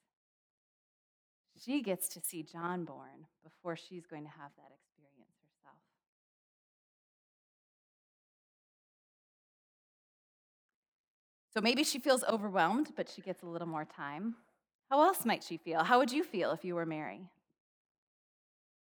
she 1.65 1.83
gets 1.83 2.09
to 2.09 2.21
see 2.21 2.43
John 2.43 2.85
born 2.85 3.27
before 3.43 3.77
she's 3.77 4.07
going 4.07 4.25
to 4.25 4.31
have 4.31 4.51
that 4.57 4.73
experience 4.73 4.90
So 11.52 11.61
maybe 11.61 11.85
she 11.85 11.99
feels 11.99 12.25
overwhelmed, 12.25 12.92
but 12.97 13.09
she 13.09 13.23
gets 13.23 13.42
a 13.42 13.47
little 13.47 13.69
more 13.69 13.85
time. 13.85 14.37
How 14.90 15.02
else 15.02 15.25
might 15.25 15.42
she 15.45 15.57
feel? 15.57 15.83
How 15.85 15.99
would 15.99 16.12
you 16.12 16.25
feel 16.25 16.52
if 16.52 16.64
you 16.64 16.75
were 16.75 16.87
Mary? 16.87 17.30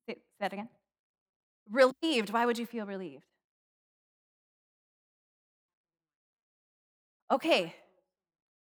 Say 0.07 0.17
that 0.39 0.53
again. 0.53 0.69
Relieved. 1.69 2.31
Why 2.31 2.45
would 2.45 2.57
you 2.57 2.65
feel 2.65 2.85
relieved? 2.85 3.25
Okay. 7.31 7.75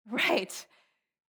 Right. 0.09 0.65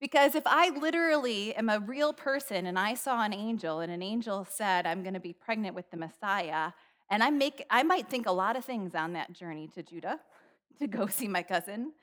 Because 0.01 0.35
if 0.35 0.43
I 0.45 0.69
literally 0.69 1.55
am 1.55 1.69
a 1.69 1.79
real 1.79 2.13
person 2.13 2.65
and 2.67 2.77
I 2.79 2.95
saw 2.95 3.23
an 3.23 3.33
angel 3.33 3.79
and 3.81 3.91
an 3.91 4.01
angel 4.03 4.45
said, 4.49 4.85
I'm 4.85 5.03
going 5.03 5.13
to 5.15 5.19
be 5.21 5.33
pregnant 5.33 5.75
with 5.75 5.89
the 5.91 5.97
Messiah, 5.97 6.71
and 7.09 7.23
I, 7.23 7.29
make, 7.31 7.65
I 7.69 7.83
might 7.83 8.09
think 8.09 8.27
a 8.27 8.31
lot 8.31 8.55
of 8.57 8.65
things 8.65 8.95
on 8.95 9.13
that 9.13 9.33
journey 9.33 9.69
to 9.75 9.83
Judah 9.83 10.19
to 10.79 10.87
go 10.87 11.07
see 11.07 11.27
my 11.27 11.43
cousin, 11.43 11.93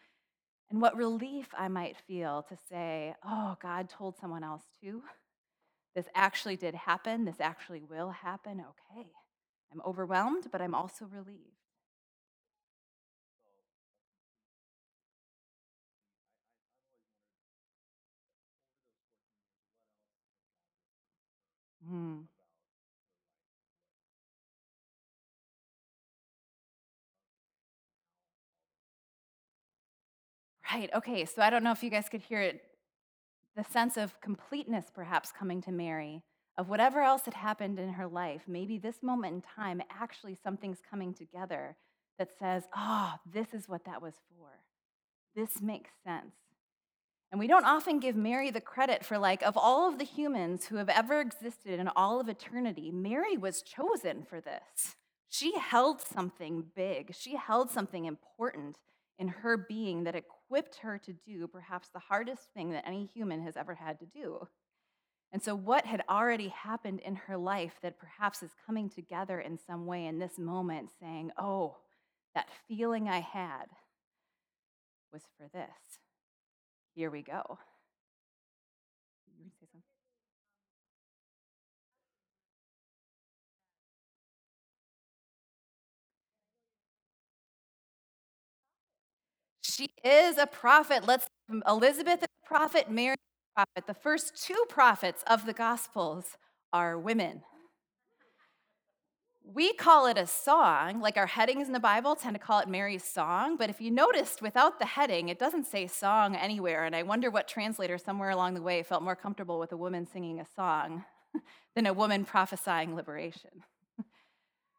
and 0.72 0.80
what 0.80 0.96
relief 0.96 1.48
I 1.56 1.68
might 1.68 1.98
feel 2.08 2.44
to 2.48 2.56
say, 2.70 3.14
oh, 3.26 3.56
God 3.62 3.90
told 3.90 4.16
someone 4.16 4.42
else 4.42 4.64
too. 4.82 5.02
This 5.94 6.06
actually 6.14 6.56
did 6.56 6.74
happen. 6.74 7.26
This 7.26 7.40
actually 7.40 7.82
will 7.82 8.10
happen. 8.10 8.60
Okay. 8.60 9.08
I'm 9.72 9.82
overwhelmed, 9.86 10.48
but 10.50 10.62
I'm 10.62 10.74
also 10.74 11.04
relieved. 11.06 11.40
Mm. 21.90 22.31
Right. 30.72 30.90
Okay. 30.94 31.24
So 31.26 31.42
I 31.42 31.50
don't 31.50 31.62
know 31.62 31.72
if 31.72 31.82
you 31.82 31.90
guys 31.90 32.08
could 32.08 32.22
hear 32.22 32.40
it 32.40 32.62
the 33.56 33.64
sense 33.64 33.98
of 33.98 34.18
completeness 34.22 34.86
perhaps 34.94 35.30
coming 35.30 35.60
to 35.62 35.70
Mary 35.70 36.22
of 36.56 36.70
whatever 36.70 37.02
else 37.02 37.26
had 37.26 37.34
happened 37.34 37.78
in 37.78 37.90
her 37.90 38.06
life. 38.06 38.42
Maybe 38.46 38.78
this 38.78 39.02
moment 39.02 39.34
in 39.34 39.42
time, 39.42 39.82
actually, 39.90 40.38
something's 40.42 40.80
coming 40.88 41.12
together 41.12 41.76
that 42.18 42.30
says, 42.38 42.64
oh, 42.74 43.14
this 43.30 43.52
is 43.52 43.68
what 43.68 43.84
that 43.84 44.00
was 44.00 44.14
for. 44.30 44.48
This 45.34 45.60
makes 45.60 45.90
sense. 46.04 46.34
And 47.30 47.38
we 47.38 47.46
don't 47.46 47.64
often 47.64 48.00
give 48.00 48.16
Mary 48.16 48.50
the 48.50 48.60
credit 48.60 49.04
for, 49.04 49.18
like, 49.18 49.42
of 49.42 49.56
all 49.56 49.88
of 49.88 49.98
the 49.98 50.04
humans 50.04 50.66
who 50.66 50.76
have 50.76 50.90
ever 50.90 51.20
existed 51.20 51.80
in 51.80 51.88
all 51.88 52.20
of 52.20 52.28
eternity, 52.28 52.90
Mary 52.90 53.38
was 53.38 53.62
chosen 53.62 54.22
for 54.22 54.40
this. 54.40 54.96
She 55.28 55.58
held 55.58 56.02
something 56.02 56.64
big, 56.76 57.14
she 57.14 57.36
held 57.36 57.70
something 57.70 58.04
important 58.04 58.76
in 59.18 59.28
her 59.28 59.56
being 59.56 60.04
that 60.04 60.14
equipped 60.14 60.76
her 60.76 60.98
to 60.98 61.12
do 61.12 61.46
perhaps 61.46 61.88
the 61.88 61.98
hardest 61.98 62.48
thing 62.54 62.70
that 62.70 62.86
any 62.86 63.06
human 63.06 63.42
has 63.42 63.56
ever 63.56 63.74
had 63.74 63.98
to 64.00 64.06
do. 64.06 64.46
And 65.32 65.42
so, 65.42 65.54
what 65.54 65.86
had 65.86 66.02
already 66.10 66.48
happened 66.48 67.00
in 67.00 67.14
her 67.14 67.38
life 67.38 67.72
that 67.82 67.98
perhaps 67.98 68.42
is 68.42 68.50
coming 68.66 68.90
together 68.90 69.40
in 69.40 69.58
some 69.58 69.86
way 69.86 70.06
in 70.06 70.18
this 70.18 70.38
moment, 70.38 70.90
saying, 71.00 71.30
Oh, 71.38 71.76
that 72.34 72.48
feeling 72.68 73.08
I 73.08 73.20
had 73.20 73.66
was 75.12 75.22
for 75.38 75.48
this. 75.52 75.98
Here 76.94 77.10
we 77.10 77.22
go. 77.22 77.58
She 89.72 89.88
is 90.04 90.36
a 90.36 90.46
prophet. 90.46 91.06
Let's 91.06 91.26
Elizabeth 91.66 92.18
is 92.18 92.28
a 92.44 92.46
prophet, 92.46 92.90
Mary 92.90 93.14
is 93.14 93.54
a 93.56 93.64
prophet. 93.64 93.86
The 93.86 94.00
first 94.00 94.44
two 94.44 94.64
prophets 94.68 95.24
of 95.26 95.46
the 95.46 95.52
Gospels 95.52 96.36
are 96.72 96.98
women. 96.98 97.42
We 99.44 99.72
call 99.72 100.06
it 100.06 100.18
a 100.18 100.26
song, 100.26 101.00
like 101.00 101.16
our 101.16 101.26
headings 101.26 101.66
in 101.66 101.72
the 101.72 101.80
Bible 101.80 102.14
tend 102.14 102.34
to 102.34 102.38
call 102.38 102.60
it 102.60 102.68
Mary's 102.68 103.04
song, 103.04 103.56
but 103.56 103.70
if 103.70 103.80
you 103.80 103.90
noticed 103.90 104.40
without 104.40 104.78
the 104.78 104.86
heading, 104.86 105.28
it 105.28 105.38
doesn't 105.38 105.66
say 105.66 105.86
song 105.86 106.36
anywhere, 106.36 106.84
and 106.84 106.94
I 106.94 107.02
wonder 107.02 107.30
what 107.30 107.48
translator 107.48 107.98
somewhere 107.98 108.30
along 108.30 108.54
the 108.54 108.62
way 108.62 108.82
felt 108.82 109.02
more 109.02 109.16
comfortable 109.16 109.58
with 109.58 109.72
a 109.72 109.76
woman 109.76 110.06
singing 110.06 110.38
a 110.38 110.46
song 110.54 111.04
than 111.74 111.86
a 111.86 111.92
woman 111.92 112.24
prophesying 112.24 112.94
liberation. 112.94 113.64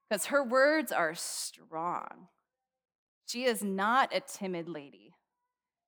Because 0.09 0.27
her 0.27 0.43
words 0.43 0.91
are 0.91 1.13
strong. 1.13 2.27
She 3.33 3.45
is 3.45 3.63
not 3.63 4.13
a 4.13 4.19
timid 4.19 4.69
lady. 4.69 5.15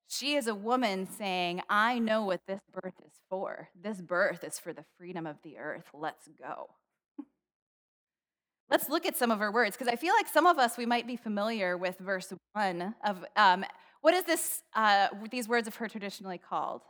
She 0.08 0.34
is 0.34 0.48
a 0.48 0.56
woman 0.56 1.06
saying, 1.06 1.62
I 1.70 2.00
know 2.00 2.26
what 2.26 2.42
this 2.48 2.62
birth 2.74 2.96
is 3.06 3.14
for. 3.30 3.70
This 3.80 4.02
birth 4.02 4.44
is 4.44 4.58
for 4.58 4.74
the 4.74 4.84
freedom 4.98 5.28
of 5.28 5.36
the 5.44 5.60
earth. 5.60 5.86
Let's 5.94 6.28
go. 6.40 6.70
Let's 8.72 8.90
look 8.90 9.06
at 9.06 9.16
some 9.16 9.30
of 9.30 9.38
her 9.38 9.52
words 9.52 9.78
because 9.78 9.94
I 9.94 9.96
feel 9.96 10.16
like 10.16 10.28
some 10.28 10.48
of 10.48 10.58
us 10.58 10.76
we 10.76 10.88
might 10.88 11.06
be 11.06 11.18
familiar 11.18 11.78
with 11.78 12.00
verse 12.00 12.34
one 12.54 12.96
of 13.06 13.24
um, 13.36 13.64
what 14.02 14.16
is 14.16 14.24
this? 14.24 14.64
Uh, 14.76 15.10
these 15.30 15.48
words 15.48 15.68
of 15.68 15.76
her 15.76 15.88
traditionally 15.88 16.40
called 16.40 16.82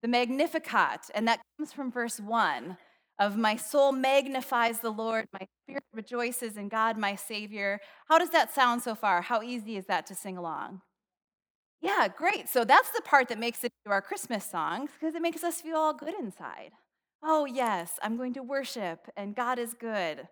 the 0.00 0.06
Magnificat, 0.08 1.10
and 1.12 1.26
that 1.26 1.40
comes 1.58 1.72
from 1.72 1.90
verse 1.90 2.20
one 2.20 2.76
of 3.20 3.36
my 3.36 3.54
soul 3.54 3.92
magnifies 3.92 4.80
the 4.80 4.90
Lord, 4.90 5.26
my 5.32 5.46
spirit 5.62 5.84
rejoices 5.92 6.56
in 6.56 6.70
God, 6.70 6.96
my 6.96 7.14
Savior. 7.14 7.78
How 8.08 8.18
does 8.18 8.30
that 8.30 8.52
sound 8.52 8.82
so 8.82 8.94
far? 8.94 9.20
How 9.20 9.42
easy 9.42 9.76
is 9.76 9.84
that 9.86 10.06
to 10.06 10.14
sing 10.14 10.38
along? 10.38 10.80
Yeah, 11.82 12.08
great. 12.08 12.48
So 12.48 12.64
that's 12.64 12.90
the 12.90 13.02
part 13.02 13.28
that 13.28 13.38
makes 13.38 13.62
it 13.62 13.72
to 13.84 13.92
our 13.92 14.00
Christmas 14.00 14.44
songs 14.44 14.90
because 14.98 15.14
it 15.14 15.22
makes 15.22 15.44
us 15.44 15.60
feel 15.60 15.76
all 15.76 15.92
good 15.92 16.14
inside. 16.18 16.70
Oh, 17.22 17.44
yes, 17.44 17.92
I'm 18.02 18.16
going 18.16 18.32
to 18.34 18.42
worship 18.42 19.06
and 19.16 19.36
God 19.36 19.58
is 19.58 19.74
good. 19.74 20.26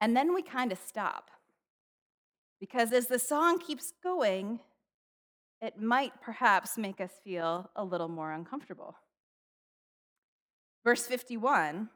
And 0.00 0.16
then 0.16 0.34
we 0.34 0.42
kind 0.42 0.72
of 0.72 0.78
stop 0.84 1.30
because 2.60 2.92
as 2.92 3.06
the 3.06 3.18
song 3.20 3.60
keeps 3.60 3.92
going, 4.02 4.58
it 5.60 5.80
might 5.80 6.20
perhaps 6.20 6.76
make 6.76 7.00
us 7.00 7.12
feel 7.22 7.70
a 7.76 7.84
little 7.84 8.08
more 8.08 8.32
uncomfortable. 8.32 8.96
Verse 10.84 11.06
51 11.06 11.88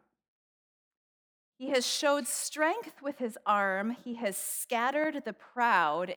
He 1.62 1.70
has 1.70 1.86
showed 1.86 2.26
strength 2.26 3.02
with 3.02 3.18
his 3.18 3.38
arm, 3.46 3.96
he 4.04 4.14
has 4.14 4.36
scattered 4.36 5.22
the 5.24 5.32
proud 5.32 6.16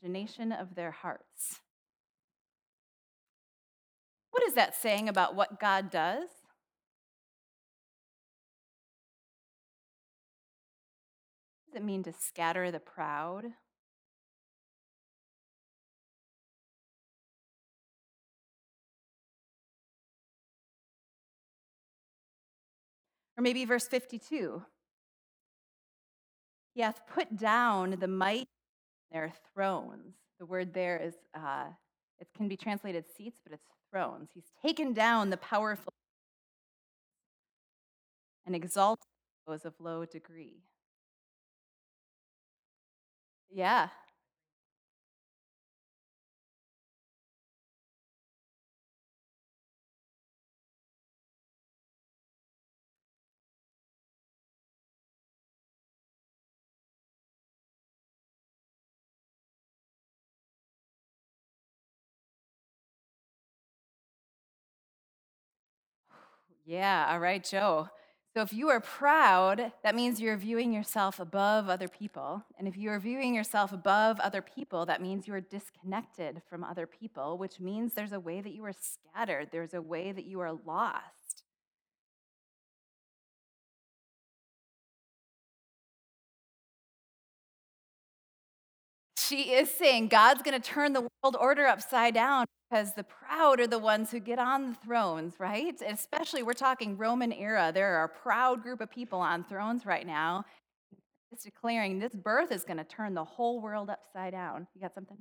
imagination 0.00 0.52
of 0.52 0.76
their 0.76 0.92
hearts. 0.92 1.58
What 4.30 4.44
is 4.44 4.54
that 4.54 4.76
saying 4.76 5.08
about 5.08 5.34
what 5.34 5.58
God 5.58 5.90
does? 5.90 6.28
What 11.64 11.72
does 11.72 11.82
it 11.82 11.84
mean 11.84 12.04
to 12.04 12.12
scatter 12.12 12.70
the 12.70 12.78
proud? 12.78 13.46
Or 23.36 23.42
maybe 23.42 23.64
verse 23.64 23.88
52 23.88 24.62
He 26.74 26.82
hath 26.82 27.06
put 27.06 27.36
down 27.36 27.96
the 28.00 28.08
might 28.08 28.48
their 29.12 29.32
thrones. 29.54 30.14
The 30.40 30.46
word 30.46 30.74
there 30.74 30.98
is, 30.98 31.14
uh, 31.34 31.66
it 32.20 32.26
can 32.36 32.48
be 32.48 32.56
translated 32.56 33.04
seats, 33.16 33.38
but 33.44 33.52
it's 33.52 33.66
thrones. 33.90 34.30
He's 34.34 34.50
taken 34.60 34.92
down 34.92 35.30
the 35.30 35.36
powerful 35.36 35.92
and 38.44 38.56
exalted 38.56 39.06
those 39.46 39.64
of 39.64 39.74
low 39.78 40.04
degree. 40.04 40.64
Yeah. 43.50 43.88
Yeah, 66.64 67.08
all 67.10 67.18
right, 67.20 67.44
Joe. 67.44 67.88
So 68.34 68.42
if 68.42 68.52
you 68.52 68.68
are 68.70 68.80
proud, 68.80 69.72
that 69.84 69.94
means 69.94 70.20
you're 70.20 70.36
viewing 70.36 70.72
yourself 70.72 71.20
above 71.20 71.68
other 71.68 71.86
people. 71.88 72.42
And 72.58 72.66
if 72.66 72.76
you 72.76 72.90
are 72.90 72.98
viewing 72.98 73.34
yourself 73.34 73.72
above 73.72 74.18
other 74.18 74.42
people, 74.42 74.86
that 74.86 75.00
means 75.00 75.28
you 75.28 75.34
are 75.34 75.40
disconnected 75.40 76.42
from 76.50 76.64
other 76.64 76.86
people, 76.86 77.38
which 77.38 77.60
means 77.60 77.92
there's 77.94 78.12
a 78.12 78.18
way 78.18 78.40
that 78.40 78.52
you 78.54 78.64
are 78.64 78.72
scattered, 78.72 79.50
there's 79.52 79.74
a 79.74 79.82
way 79.82 80.10
that 80.10 80.24
you 80.24 80.40
are 80.40 80.52
lost. 80.66 81.44
She 89.16 89.52
is 89.52 89.70
saying 89.70 90.08
God's 90.08 90.42
going 90.42 90.60
to 90.60 90.68
turn 90.70 90.92
the 90.92 91.00
world 91.02 91.36
order 91.38 91.66
upside 91.66 92.14
down 92.14 92.46
because 92.74 92.92
the 92.94 93.04
proud 93.04 93.60
are 93.60 93.68
the 93.68 93.78
ones 93.78 94.10
who 94.10 94.18
get 94.18 94.40
on 94.40 94.70
the 94.70 94.74
thrones, 94.84 95.34
right? 95.38 95.80
Especially, 95.86 96.42
we're 96.42 96.54
talking 96.54 96.96
Roman 96.96 97.32
era. 97.32 97.70
There 97.72 97.94
are 97.94 98.04
a 98.04 98.08
proud 98.08 98.64
group 98.64 98.80
of 98.80 98.90
people 98.90 99.20
on 99.20 99.44
thrones 99.44 99.86
right 99.86 100.04
now. 100.04 100.44
It's 101.30 101.44
declaring 101.44 102.00
this 102.00 102.16
birth 102.16 102.50
is 102.50 102.64
going 102.64 102.78
to 102.78 102.84
turn 102.84 103.14
the 103.14 103.22
whole 103.22 103.60
world 103.60 103.90
upside 103.90 104.32
down. 104.32 104.66
You 104.74 104.80
got 104.80 104.92
something? 104.92 105.18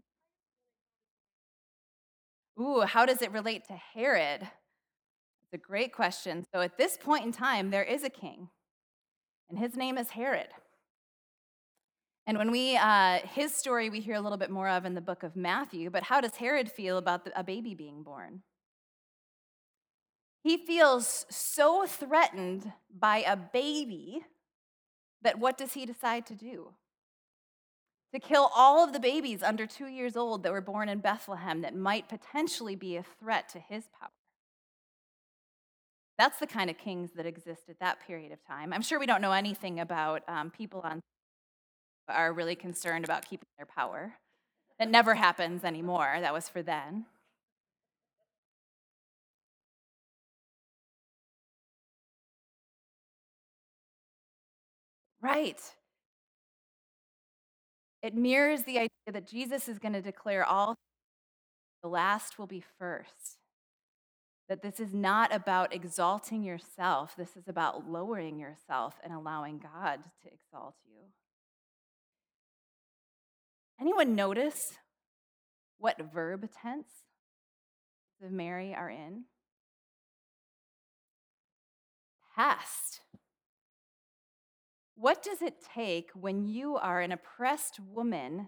Ooh, 2.60 2.82
how 2.82 3.06
does 3.06 3.22
it 3.22 3.32
relate 3.32 3.66
to 3.68 3.74
Herod? 3.74 4.42
It's 4.42 5.54
a 5.54 5.58
great 5.60 5.94
question. 5.94 6.46
So, 6.52 6.62
at 6.62 6.80
this 6.80 6.98
point 6.98 7.24
in 7.24 7.32
time, 7.32 7.70
there 7.70 7.84
is 7.84 8.04
a 8.04 8.10
king, 8.10 8.50
and 9.48 9.60
his 9.60 9.76
name 9.76 10.00
is 10.00 10.10
Herod. 10.10 10.48
And 12.26 12.38
when 12.38 12.52
we, 12.52 12.78
uh, 12.78 13.20
his 13.34 13.54
story 13.54 13.90
we 13.90 14.00
hear 14.00 14.16
a 14.16 14.22
little 14.22 14.38
bit 14.38 14.50
more 14.50 14.70
of 14.70 14.86
in 14.86 14.94
the 14.94 15.02
book 15.02 15.24
of 15.24 15.36
Matthew, 15.36 15.90
but 15.90 16.04
how 16.04 16.22
does 16.22 16.36
Herod 16.38 16.72
feel 16.72 16.98
about 16.98 17.26
the, 17.26 17.38
a 17.38 17.44
baby 17.44 17.76
being 17.76 18.04
born? 18.04 18.44
He 20.44 20.58
feels 20.58 21.26
so 21.30 21.86
threatened 21.86 22.72
by 22.98 23.24
a 23.28 23.36
baby 23.36 24.24
that 25.22 25.40
what 25.40 25.58
does 25.58 25.74
he 25.74 25.86
decide 25.86 26.26
to 26.28 26.36
do? 26.36 26.74
To 28.14 28.20
kill 28.20 28.52
all 28.56 28.84
of 28.84 28.94
the 28.94 29.00
babies 29.00 29.42
under 29.42 29.66
two 29.66 29.88
years 29.88 30.16
old 30.16 30.44
that 30.44 30.52
were 30.52 30.62
born 30.62 30.88
in 30.90 31.00
Bethlehem 31.00 31.62
that 31.62 31.76
might 31.76 32.10
potentially 32.10 32.76
be 32.76 32.96
a 32.98 33.04
threat 33.04 33.50
to 33.50 33.60
his 33.60 33.88
power. 34.00 34.10
That's 36.18 36.40
the 36.40 36.48
kind 36.48 36.70
of 36.70 36.78
kings 36.78 37.12
that 37.16 37.26
exist 37.26 37.64
at 37.70 37.80
that 37.80 38.06
period 38.06 38.32
of 38.32 38.46
time. 38.46 38.72
I'm 38.72 38.84
sure 38.84 39.00
we 39.00 39.08
don't 39.08 39.22
know 39.22 39.32
anything 39.32 39.80
about 39.80 40.22
um, 40.28 40.52
people 40.52 40.82
on 40.84 41.02
are 42.08 42.34
really 42.34 42.56
concerned 42.56 43.06
about 43.06 43.26
keeping 43.28 43.48
their 43.58 43.66
power. 43.66 44.14
That 44.80 44.90
never 44.90 45.16
happens 45.16 45.64
anymore. 45.64 46.18
That 46.20 46.34
was 46.34 46.50
for 46.50 46.62
then. 46.62 47.06
Right. 55.22 55.60
It 58.02 58.14
mirrors 58.14 58.64
the 58.64 58.78
idea 58.78 58.90
that 59.14 59.26
Jesus 59.26 59.70
is 59.70 59.80
going 59.80 59.94
to 59.94 60.02
declare 60.02 60.44
all 60.44 60.76
the 61.82 61.88
last 61.88 62.38
will 62.38 62.48
be 62.48 62.64
first. 62.78 63.38
That 64.50 64.62
this 64.62 64.82
is 64.82 64.94
not 64.94 65.34
about 65.34 65.74
exalting 65.74 66.44
yourself, 66.44 67.16
this 67.16 67.38
is 67.38 67.48
about 67.48 67.90
lowering 67.90 68.38
yourself 68.38 68.96
and 69.02 69.14
allowing 69.14 69.58
God 69.58 70.04
to 70.24 70.28
exalt 70.34 70.76
you. 70.86 71.04
Anyone 73.84 74.16
notice 74.16 74.78
what 75.78 75.98
verb 76.14 76.48
tense 76.62 76.88
the 78.22 78.30
Mary 78.30 78.74
are 78.74 78.90
in? 78.90 79.26
Past. 82.34 83.02
What 84.96 85.22
does 85.22 85.42
it 85.42 85.56
take 85.76 86.12
when 86.14 86.48
you 86.48 86.78
are 86.78 87.02
an 87.02 87.12
oppressed 87.12 87.82
woman, 87.82 88.48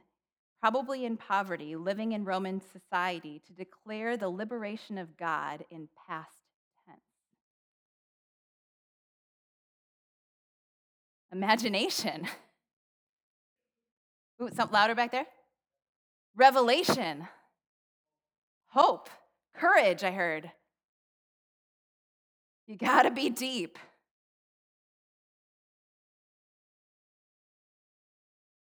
probably 0.62 1.04
in 1.04 1.18
poverty, 1.18 1.76
living 1.76 2.14
in 2.14 2.24
Roman 2.24 2.62
society, 2.62 3.42
to 3.46 3.52
declare 3.52 4.16
the 4.16 4.30
liberation 4.30 4.98
of 4.98 5.18
God 5.18 5.66
in 5.70 5.90
past 6.08 6.30
tense? 6.88 7.02
Imagination. 11.34 12.26
Ooh, 14.42 14.50
something 14.54 14.74
louder 14.74 14.96
back 14.96 15.12
there. 15.12 15.26
Revelation, 16.36 17.28
hope, 18.68 19.10
courage, 19.56 20.04
I 20.04 20.12
heard. 20.12 20.52
You 22.68 22.76
gotta 22.78 23.12
be 23.12 23.30
deep. 23.30 23.78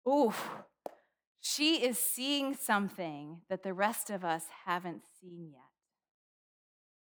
Ooh, 0.07 0.33
she 1.39 1.83
is 1.83 1.99
seeing 1.99 2.55
something 2.55 3.41
that 3.49 3.61
the 3.61 3.73
rest 3.73 4.09
of 4.09 4.25
us 4.25 4.45
haven't 4.65 5.03
seen 5.21 5.49
yet. 5.51 5.61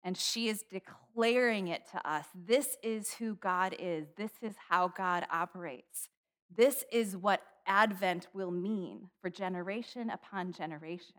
And 0.05 0.17
she 0.17 0.49
is 0.49 0.65
declaring 0.71 1.69
it 1.69 1.83
to 1.93 2.09
us. 2.09 2.27
This 2.35 2.77
is 2.83 3.15
who 3.15 3.35
God 3.35 3.75
is. 3.79 4.09
This 4.17 4.33
is 4.41 4.55
how 4.69 4.89
God 4.89 5.27
operates. 5.33 6.09
This 6.55 6.85
is 6.93 7.17
what 7.17 7.41
Advent 7.67 8.29
will 8.33 8.51
mean 8.51 9.09
for 9.21 9.31
generation 9.31 10.11
upon 10.11 10.53
generation. 10.53 11.15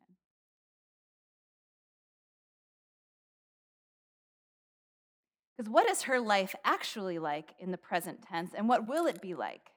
Because 5.55 5.71
what 5.71 5.89
is 5.89 6.03
her 6.03 6.19
life 6.19 6.55
actually 6.65 7.19
like 7.19 7.53
in 7.59 7.71
the 7.71 7.77
present 7.77 8.23
tense, 8.23 8.51
and 8.55 8.67
what 8.67 8.87
will 8.87 9.05
it 9.05 9.21
be 9.21 9.35
like 9.35 9.71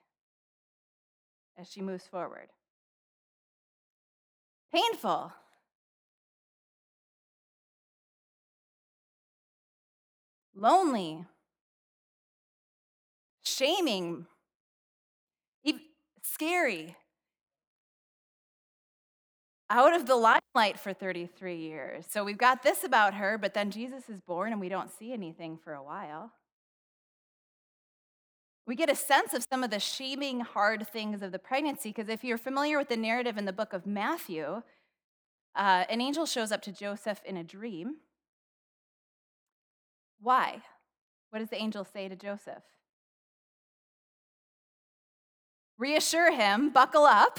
as 1.59 1.71
she 1.71 1.83
moves 1.83 2.07
forward? 2.07 2.49
Painful. 4.73 5.33
Lonely. 10.55 11.27
Shaming. 13.45 14.27
Scary 16.37 16.95
out 19.71 19.95
of 19.95 20.05
the 20.05 20.17
limelight 20.17 20.79
for 20.79 20.93
33 20.93 21.57
years. 21.57 22.05
So 22.11 22.25
we've 22.25 22.37
got 22.37 22.63
this 22.63 22.85
about 22.85 23.15
her, 23.15 23.39
but 23.39 23.55
then 23.55 23.71
Jesus 23.71 24.11
is 24.11 24.21
born 24.21 24.53
and 24.53 24.61
we 24.61 24.69
don't 24.69 24.91
see 24.91 25.15
anything 25.15 25.57
for 25.57 25.73
a 25.73 25.83
while. 25.83 26.33
We 28.67 28.77
get 28.77 28.91
a 28.91 28.95
sense 28.95 29.33
of 29.33 29.47
some 29.51 29.65
of 29.65 29.71
the 29.71 29.81
shaming, 29.81 30.41
hard 30.41 30.87
things 30.87 31.23
of 31.23 31.33
the 31.33 31.39
pregnancy, 31.39 31.89
because 31.89 32.11
if 32.11 32.23
you're 32.23 32.37
familiar 32.37 32.77
with 32.77 32.91
the 32.91 32.99
narrative 32.99 33.39
in 33.39 33.47
the 33.47 33.53
book 33.55 33.73
of 33.73 33.87
Matthew, 33.87 34.61
uh, 35.55 35.85
an 35.89 36.03
angel 36.03 36.27
shows 36.27 36.53
up 36.53 36.61
to 36.63 36.71
Joseph 36.71 37.23
in 37.25 37.39
a 37.39 37.45
dream. 37.45 37.97
Why? 40.21 40.61
What 41.31 41.39
does 41.39 41.49
the 41.49 41.63
angel 41.63 41.87
say 41.91 42.11
to 42.11 42.15
Joseph? 42.15 42.76
Reassure 45.79 46.33
him, 46.33 46.71
buckle 46.71 47.05
up. 47.05 47.39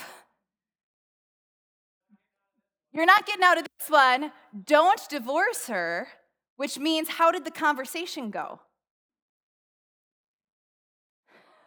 You're 2.93 3.05
not 3.05 3.25
getting 3.25 3.43
out 3.43 3.57
of 3.57 3.65
this 3.79 3.89
one. 3.89 4.31
Don't 4.65 5.01
divorce 5.09 5.67
her, 5.67 6.07
which 6.55 6.79
means 6.79 7.09
how 7.09 7.31
did 7.31 7.45
the 7.45 7.51
conversation 7.51 8.31
go? 8.31 8.59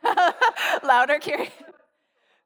Louder, 0.82 1.18
Carrie. 1.18 1.50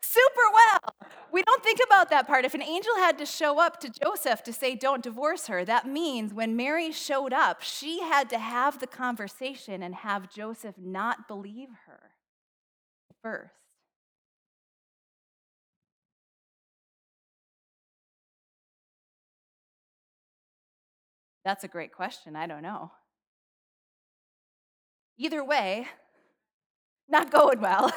Super 0.03 0.53
well. 0.53 0.95
We 1.33 1.43
don't 1.43 1.63
think 1.63 1.81
about 1.85 2.11
that 2.11 2.27
part. 2.27 2.45
If 2.45 2.55
an 2.55 2.63
angel 2.63 2.95
had 2.97 3.19
to 3.19 3.27
show 3.27 3.59
up 3.59 3.81
to 3.81 3.91
Joseph 3.91 4.43
to 4.45 4.53
say, 4.53 4.75
don't 4.75 5.03
divorce 5.03 5.47
her, 5.49 5.65
that 5.65 5.87
means 5.87 6.33
when 6.33 6.55
Mary 6.55 6.93
showed 6.93 7.33
up, 7.33 7.63
she 7.63 8.01
had 8.01 8.31
to 8.31 8.39
have 8.39 8.79
the 8.79 8.87
conversation 8.87 9.83
and 9.83 9.95
have 9.95 10.31
Joseph 10.31 10.77
not 10.79 11.27
believe 11.27 11.69
her 11.87 12.11
first. 13.23 13.63
That's 21.45 21.65
a 21.65 21.69
great 21.69 21.93
question. 21.93 22.37
I 22.37 22.47
don't 22.47 22.63
know. 22.63 22.91
Either 25.19 25.45
way, 25.45 25.87
not 27.09 27.31
going 27.31 27.61
well. 27.61 27.93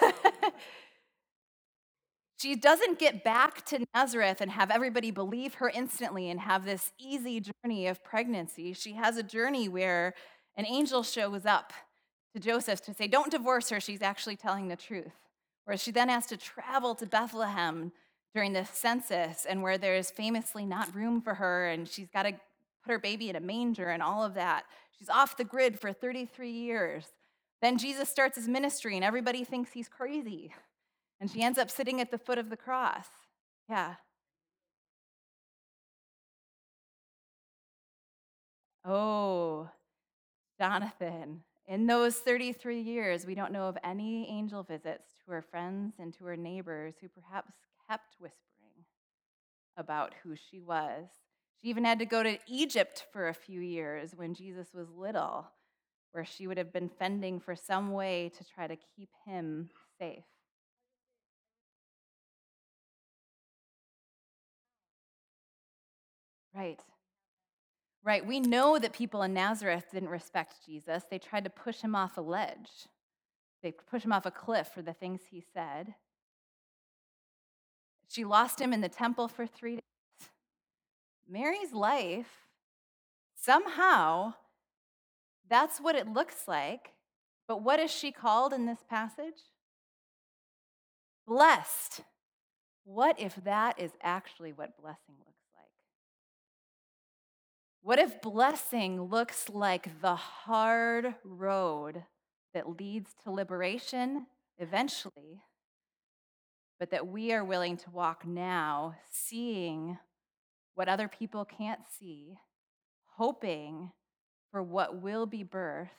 she 2.38 2.56
doesn't 2.56 3.00
get 3.00 3.24
back 3.24 3.66
to 3.68 3.86
Nazareth 3.96 4.42
and 4.42 4.52
have 4.52 4.70
everybody 4.70 5.12
believe 5.12 5.56
her 5.56 5.70
instantly 5.70 6.30
and 6.30 6.42
have 6.42 6.66
this 6.66 6.92
easy 7.00 7.42
journey 7.42 7.88
of 7.88 8.04
pregnancy. 8.04 8.74
She 8.74 8.94
has 8.94 9.18
a 9.18 9.24
journey 9.24 9.70
where 9.70 10.14
an 10.56 10.66
angel 10.66 11.02
shows 11.04 11.46
up 11.46 11.72
to 12.36 12.42
Joseph 12.42 12.82
to 12.82 12.94
say, 12.94 13.08
Don't 13.08 13.32
divorce 13.32 13.70
her. 13.70 13.80
She's 13.80 14.02
actually 14.02 14.36
telling 14.36 14.68
the 14.68 14.76
truth. 14.76 15.14
Whereas 15.66 15.82
she 15.82 15.92
then 15.92 16.10
has 16.10 16.26
to 16.28 16.38
travel 16.38 16.96
to 16.96 17.06
Bethlehem 17.06 17.92
during 18.34 18.54
the 18.54 18.66
census 18.66 19.46
and 19.46 19.64
where 19.64 19.78
there's 19.78 20.12
famously 20.12 20.66
not 20.66 20.94
room 20.94 21.22
for 21.22 21.36
her 21.36 21.68
and 21.68 21.88
she's 21.88 22.10
got 22.10 22.24
to 22.24 22.34
put 22.88 22.94
her 22.94 23.00
baby 23.00 23.30
in 23.30 23.36
a 23.36 23.42
manger 23.42 23.90
and 23.90 24.02
all 24.02 24.24
of 24.24 24.34
that. 24.36 24.64
She's 24.98 25.10
off 25.10 25.36
the 25.36 25.44
grid 25.44 25.80
for 25.80 25.92
33 25.92 26.50
years. 26.50 27.06
Then 27.62 27.78
Jesus 27.78 28.10
starts 28.10 28.38
his 28.38 28.48
ministry 28.48 28.96
and 28.96 29.04
everybody 29.04 29.44
thinks 29.44 29.72
he's 29.72 29.90
crazy. 29.90 30.54
And 31.20 31.30
she 31.30 31.42
ends 31.42 31.58
up 31.58 31.70
sitting 31.70 32.00
at 32.00 32.12
the 32.12 32.18
foot 32.18 32.38
of 32.38 32.50
the 32.50 32.56
cross. 32.56 33.08
Yeah. 33.70 33.96
Oh, 38.86 39.70
Jonathan. 40.58 41.42
In 41.68 41.88
those 41.88 42.16
33 42.16 42.80
years, 42.80 43.26
we 43.26 43.36
don't 43.36 43.52
know 43.52 43.68
of 43.68 43.78
any 43.84 44.30
angel 44.30 44.64
visits 44.64 45.16
to 45.26 45.32
her 45.32 45.42
friends 45.42 45.96
and 46.00 46.14
to 46.14 46.24
her 46.24 46.38
neighbors 46.38 46.94
who 47.02 47.10
perhaps 47.10 47.52
kept 47.90 48.16
whispering 48.20 48.86
about 49.76 50.14
who 50.24 50.36
she 50.38 50.62
was 50.62 51.10
she 51.62 51.70
even 51.70 51.86
had 51.86 52.00
to 52.00 52.06
go 52.06 52.24
to 52.24 52.38
Egypt 52.48 53.06
for 53.12 53.28
a 53.28 53.34
few 53.34 53.62
years 53.62 54.14
when 54.16 54.34
Jesus 54.34 54.68
was 54.74 54.88
little, 54.96 55.48
where 56.12 56.26
she 56.26 56.48
would 56.48 56.58
have 56.58 56.72
been 56.72 56.90
fending 56.90 57.40
for 57.40 57.56
some 57.56 57.92
way 57.92 58.32
to 58.38 58.44
try 58.44 58.68
to 58.68 58.78
keep 58.96 59.10
him 59.26 59.70
safe. 60.00 60.24
Right. 66.56 66.80
Right. 68.04 68.26
We 68.26 68.40
know 68.40 68.80
that 68.80 68.94
people 68.94 69.22
in 69.24 69.34
Nazareth 69.34 69.86
didn't 69.92 70.10
respect 70.10 70.66
Jesus. 70.66 71.04
They 71.10 71.20
tried 71.20 71.44
to 71.44 71.50
push 71.50 71.82
him 71.82 71.94
off 71.96 72.18
a 72.18 72.22
ledge, 72.22 72.88
they 73.62 73.72
pushed 73.72 74.06
him 74.06 74.14
off 74.14 74.26
a 74.26 74.32
cliff 74.32 74.70
for 74.74 74.82
the 74.82 74.94
things 74.94 75.22
he 75.30 75.44
said. 75.54 75.96
She 78.08 78.24
lost 78.24 78.62
him 78.62 78.72
in 78.72 78.82
the 78.82 78.90
temple 78.90 79.28
for 79.28 79.46
three 79.46 79.76
days. 79.76 79.82
Mary's 81.30 81.74
life, 81.74 82.48
somehow, 83.36 84.34
that's 85.50 85.80
what 85.80 85.96
it 85.96 86.08
looks 86.08 86.48
like. 86.48 86.94
But 87.48 87.62
what 87.62 87.80
is 87.80 87.92
she 87.92 88.12
called 88.12 88.54
in 88.54 88.66
this 88.66 88.84
passage? 88.90 89.42
Blessed. 91.26 92.02
What 92.84 93.20
if 93.20 93.36
that 93.44 93.80
is 93.80 93.92
actually 94.02 94.54
what 94.54 94.78
blessing 94.82 95.16
looks 95.20 95.46
like? 95.56 95.72
What 97.82 98.00
if 98.00 98.22
blessing 98.22 99.04
looks 99.04 99.50
like 99.50 100.02
the 100.02 100.16
hard 100.16 101.16
road 101.24 102.04
that 102.54 102.80
leads 102.80 103.14
to 103.24 103.32
liberation 103.32 104.28
eventually, 104.58 105.42
but 106.80 106.92
that 106.92 107.08
we 107.08 107.34
are 107.34 107.44
willing 107.44 107.78
to 107.78 107.90
walk 107.92 108.26
now, 108.26 108.96
seeing 109.10 109.98
what 110.78 110.88
other 110.88 111.08
people 111.08 111.44
can't 111.44 111.80
see, 112.00 112.38
hoping 113.16 113.92
for 114.52 114.62
what 114.62 115.02
will 115.02 115.26
be 115.26 115.44
birthed, 115.44 115.90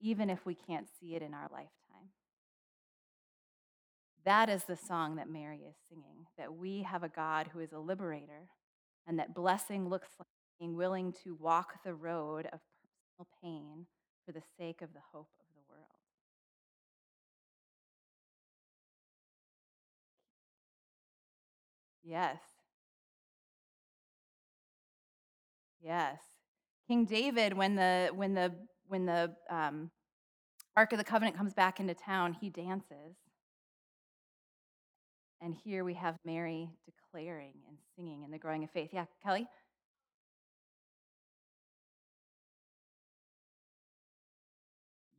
even 0.00 0.30
if 0.30 0.46
we 0.46 0.54
can't 0.54 0.86
see 1.00 1.16
it 1.16 1.22
in 1.22 1.34
our 1.34 1.48
lifetime. 1.50 2.10
That 4.24 4.48
is 4.48 4.62
the 4.62 4.76
song 4.76 5.16
that 5.16 5.28
Mary 5.28 5.62
is 5.68 5.74
singing 5.88 6.26
that 6.38 6.54
we 6.54 6.82
have 6.82 7.02
a 7.02 7.08
God 7.08 7.48
who 7.52 7.58
is 7.58 7.72
a 7.72 7.78
liberator, 7.80 8.50
and 9.04 9.18
that 9.18 9.34
blessing 9.34 9.88
looks 9.88 10.10
like 10.20 10.28
being 10.60 10.76
willing 10.76 11.12
to 11.24 11.34
walk 11.34 11.82
the 11.84 11.92
road 11.92 12.46
of 12.52 12.60
personal 13.16 13.28
pain 13.42 13.86
for 14.24 14.30
the 14.30 14.42
sake 14.56 14.80
of 14.80 14.92
the 14.92 15.02
hope 15.12 15.30
of 15.40 15.46
the 15.56 15.62
world. 15.68 15.88
Yes. 22.04 22.53
Yes. 25.84 26.18
King 26.88 27.04
David, 27.04 27.52
when 27.52 27.74
the 27.74 28.10
when 28.14 28.34
the 28.34 28.54
when 28.88 29.04
the 29.04 29.34
um, 29.50 29.90
Ark 30.76 30.92
of 30.92 30.98
the 30.98 31.04
Covenant 31.04 31.36
comes 31.36 31.52
back 31.52 31.78
into 31.78 31.94
town, 31.94 32.32
he 32.32 32.48
dances. 32.48 33.16
And 35.42 35.54
here 35.54 35.84
we 35.84 35.94
have 35.94 36.16
Mary 36.24 36.70
declaring 36.86 37.52
and 37.68 37.76
singing 37.96 38.22
in 38.22 38.30
the 38.30 38.38
growing 38.38 38.64
of 38.64 38.70
faith. 38.70 38.90
Yeah, 38.92 39.04
Kelly? 39.22 39.46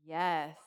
Yes. 0.06 0.64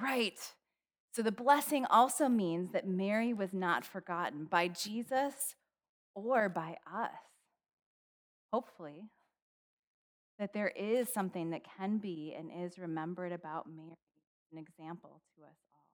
Right. 0.00 0.38
So 1.12 1.22
the 1.22 1.32
blessing 1.32 1.84
also 1.90 2.28
means 2.28 2.72
that 2.72 2.88
Mary 2.88 3.34
was 3.34 3.52
not 3.52 3.84
forgotten 3.84 4.46
by 4.46 4.68
Jesus 4.68 5.54
or 6.14 6.48
by 6.48 6.76
us. 6.90 7.10
Hopefully, 8.52 9.10
that 10.38 10.54
there 10.54 10.68
is 10.68 11.12
something 11.12 11.50
that 11.50 11.62
can 11.78 11.98
be 11.98 12.34
and 12.36 12.50
is 12.64 12.78
remembered 12.78 13.32
about 13.32 13.66
Mary, 13.68 13.96
an 14.52 14.58
example 14.58 15.20
to 15.36 15.44
us 15.44 15.56
all. 15.72 15.84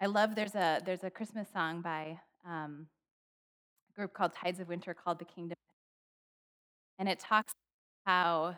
I 0.00 0.06
love 0.06 0.36
there's 0.36 0.54
a 0.54 0.80
there's 0.84 1.02
a 1.02 1.10
Christmas 1.10 1.48
song 1.52 1.80
by 1.80 2.20
um, 2.46 2.86
a 3.90 3.96
group 3.96 4.14
called 4.14 4.32
Tides 4.34 4.60
of 4.60 4.68
Winter 4.68 4.94
called 4.94 5.18
The 5.18 5.24
Kingdom, 5.24 5.56
and 6.98 7.08
it 7.08 7.18
talks 7.18 7.52
how 8.06 8.56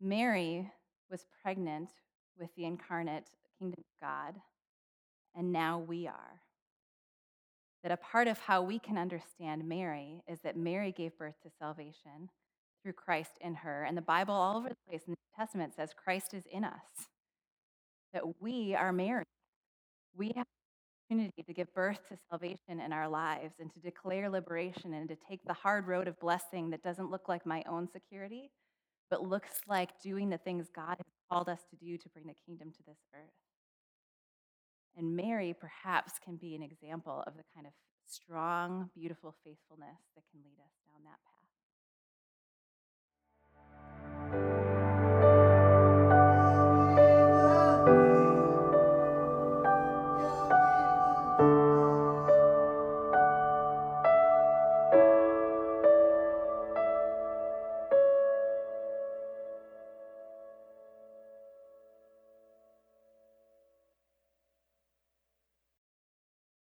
Mary 0.00 0.70
was 1.10 1.26
pregnant 1.42 1.90
with 2.38 2.54
the 2.54 2.64
incarnate 2.64 3.30
kingdom 3.58 3.80
of 3.80 4.06
God, 4.06 4.34
and 5.34 5.52
now 5.52 5.78
we 5.78 6.06
are. 6.06 6.40
That 7.82 7.92
a 7.92 7.96
part 7.96 8.28
of 8.28 8.38
how 8.38 8.62
we 8.62 8.78
can 8.78 8.98
understand 8.98 9.66
Mary 9.66 10.22
is 10.26 10.40
that 10.40 10.56
Mary 10.56 10.92
gave 10.92 11.16
birth 11.16 11.36
to 11.42 11.50
salvation 11.58 12.30
through 12.82 12.94
Christ 12.94 13.32
in 13.40 13.54
her. 13.54 13.84
And 13.84 13.96
the 13.96 14.02
Bible, 14.02 14.34
all 14.34 14.56
over 14.56 14.68
the 14.68 14.76
place 14.88 15.02
in 15.06 15.12
the 15.12 15.16
New 15.16 15.36
Testament, 15.44 15.74
says 15.74 15.90
Christ 15.92 16.34
is 16.34 16.44
in 16.50 16.64
us. 16.64 17.08
That 18.12 18.40
we 18.40 18.74
are 18.74 18.92
Mary. 18.92 19.24
We 20.16 20.32
have 20.36 20.46
the 20.46 21.14
opportunity 21.14 21.42
to 21.42 21.52
give 21.52 21.72
birth 21.74 22.00
to 22.08 22.16
salvation 22.30 22.80
in 22.84 22.92
our 22.92 23.08
lives 23.08 23.54
and 23.60 23.72
to 23.72 23.78
declare 23.80 24.28
liberation 24.30 24.94
and 24.94 25.08
to 25.08 25.16
take 25.28 25.40
the 25.44 25.52
hard 25.52 25.86
road 25.86 26.08
of 26.08 26.18
blessing 26.18 26.70
that 26.70 26.82
doesn't 26.82 27.10
look 27.10 27.28
like 27.28 27.46
my 27.46 27.62
own 27.68 27.88
security, 27.92 28.50
but 29.10 29.26
looks 29.26 29.60
like 29.66 30.00
doing 30.00 30.30
the 30.30 30.38
things 30.38 30.68
God 30.74 30.96
has 30.98 31.06
called 31.30 31.48
us 31.48 31.60
to 31.70 31.76
do 31.76 31.96
to 31.98 32.08
bring 32.08 32.26
the 32.26 32.34
kingdom 32.46 32.70
to 32.72 32.82
this 32.86 32.98
earth. 33.14 33.30
And 34.96 35.14
Mary 35.14 35.54
perhaps 35.58 36.14
can 36.24 36.36
be 36.36 36.54
an 36.54 36.62
example 36.62 37.22
of 37.26 37.36
the 37.36 37.44
kind 37.54 37.66
of 37.66 37.72
strong, 38.06 38.90
beautiful 38.94 39.34
faithfulness 39.44 40.00
that 40.14 40.24
can 40.30 40.40
lead 40.42 40.58
us 40.58 40.72
down 40.86 41.04
that 41.04 41.18
path. 41.24 41.35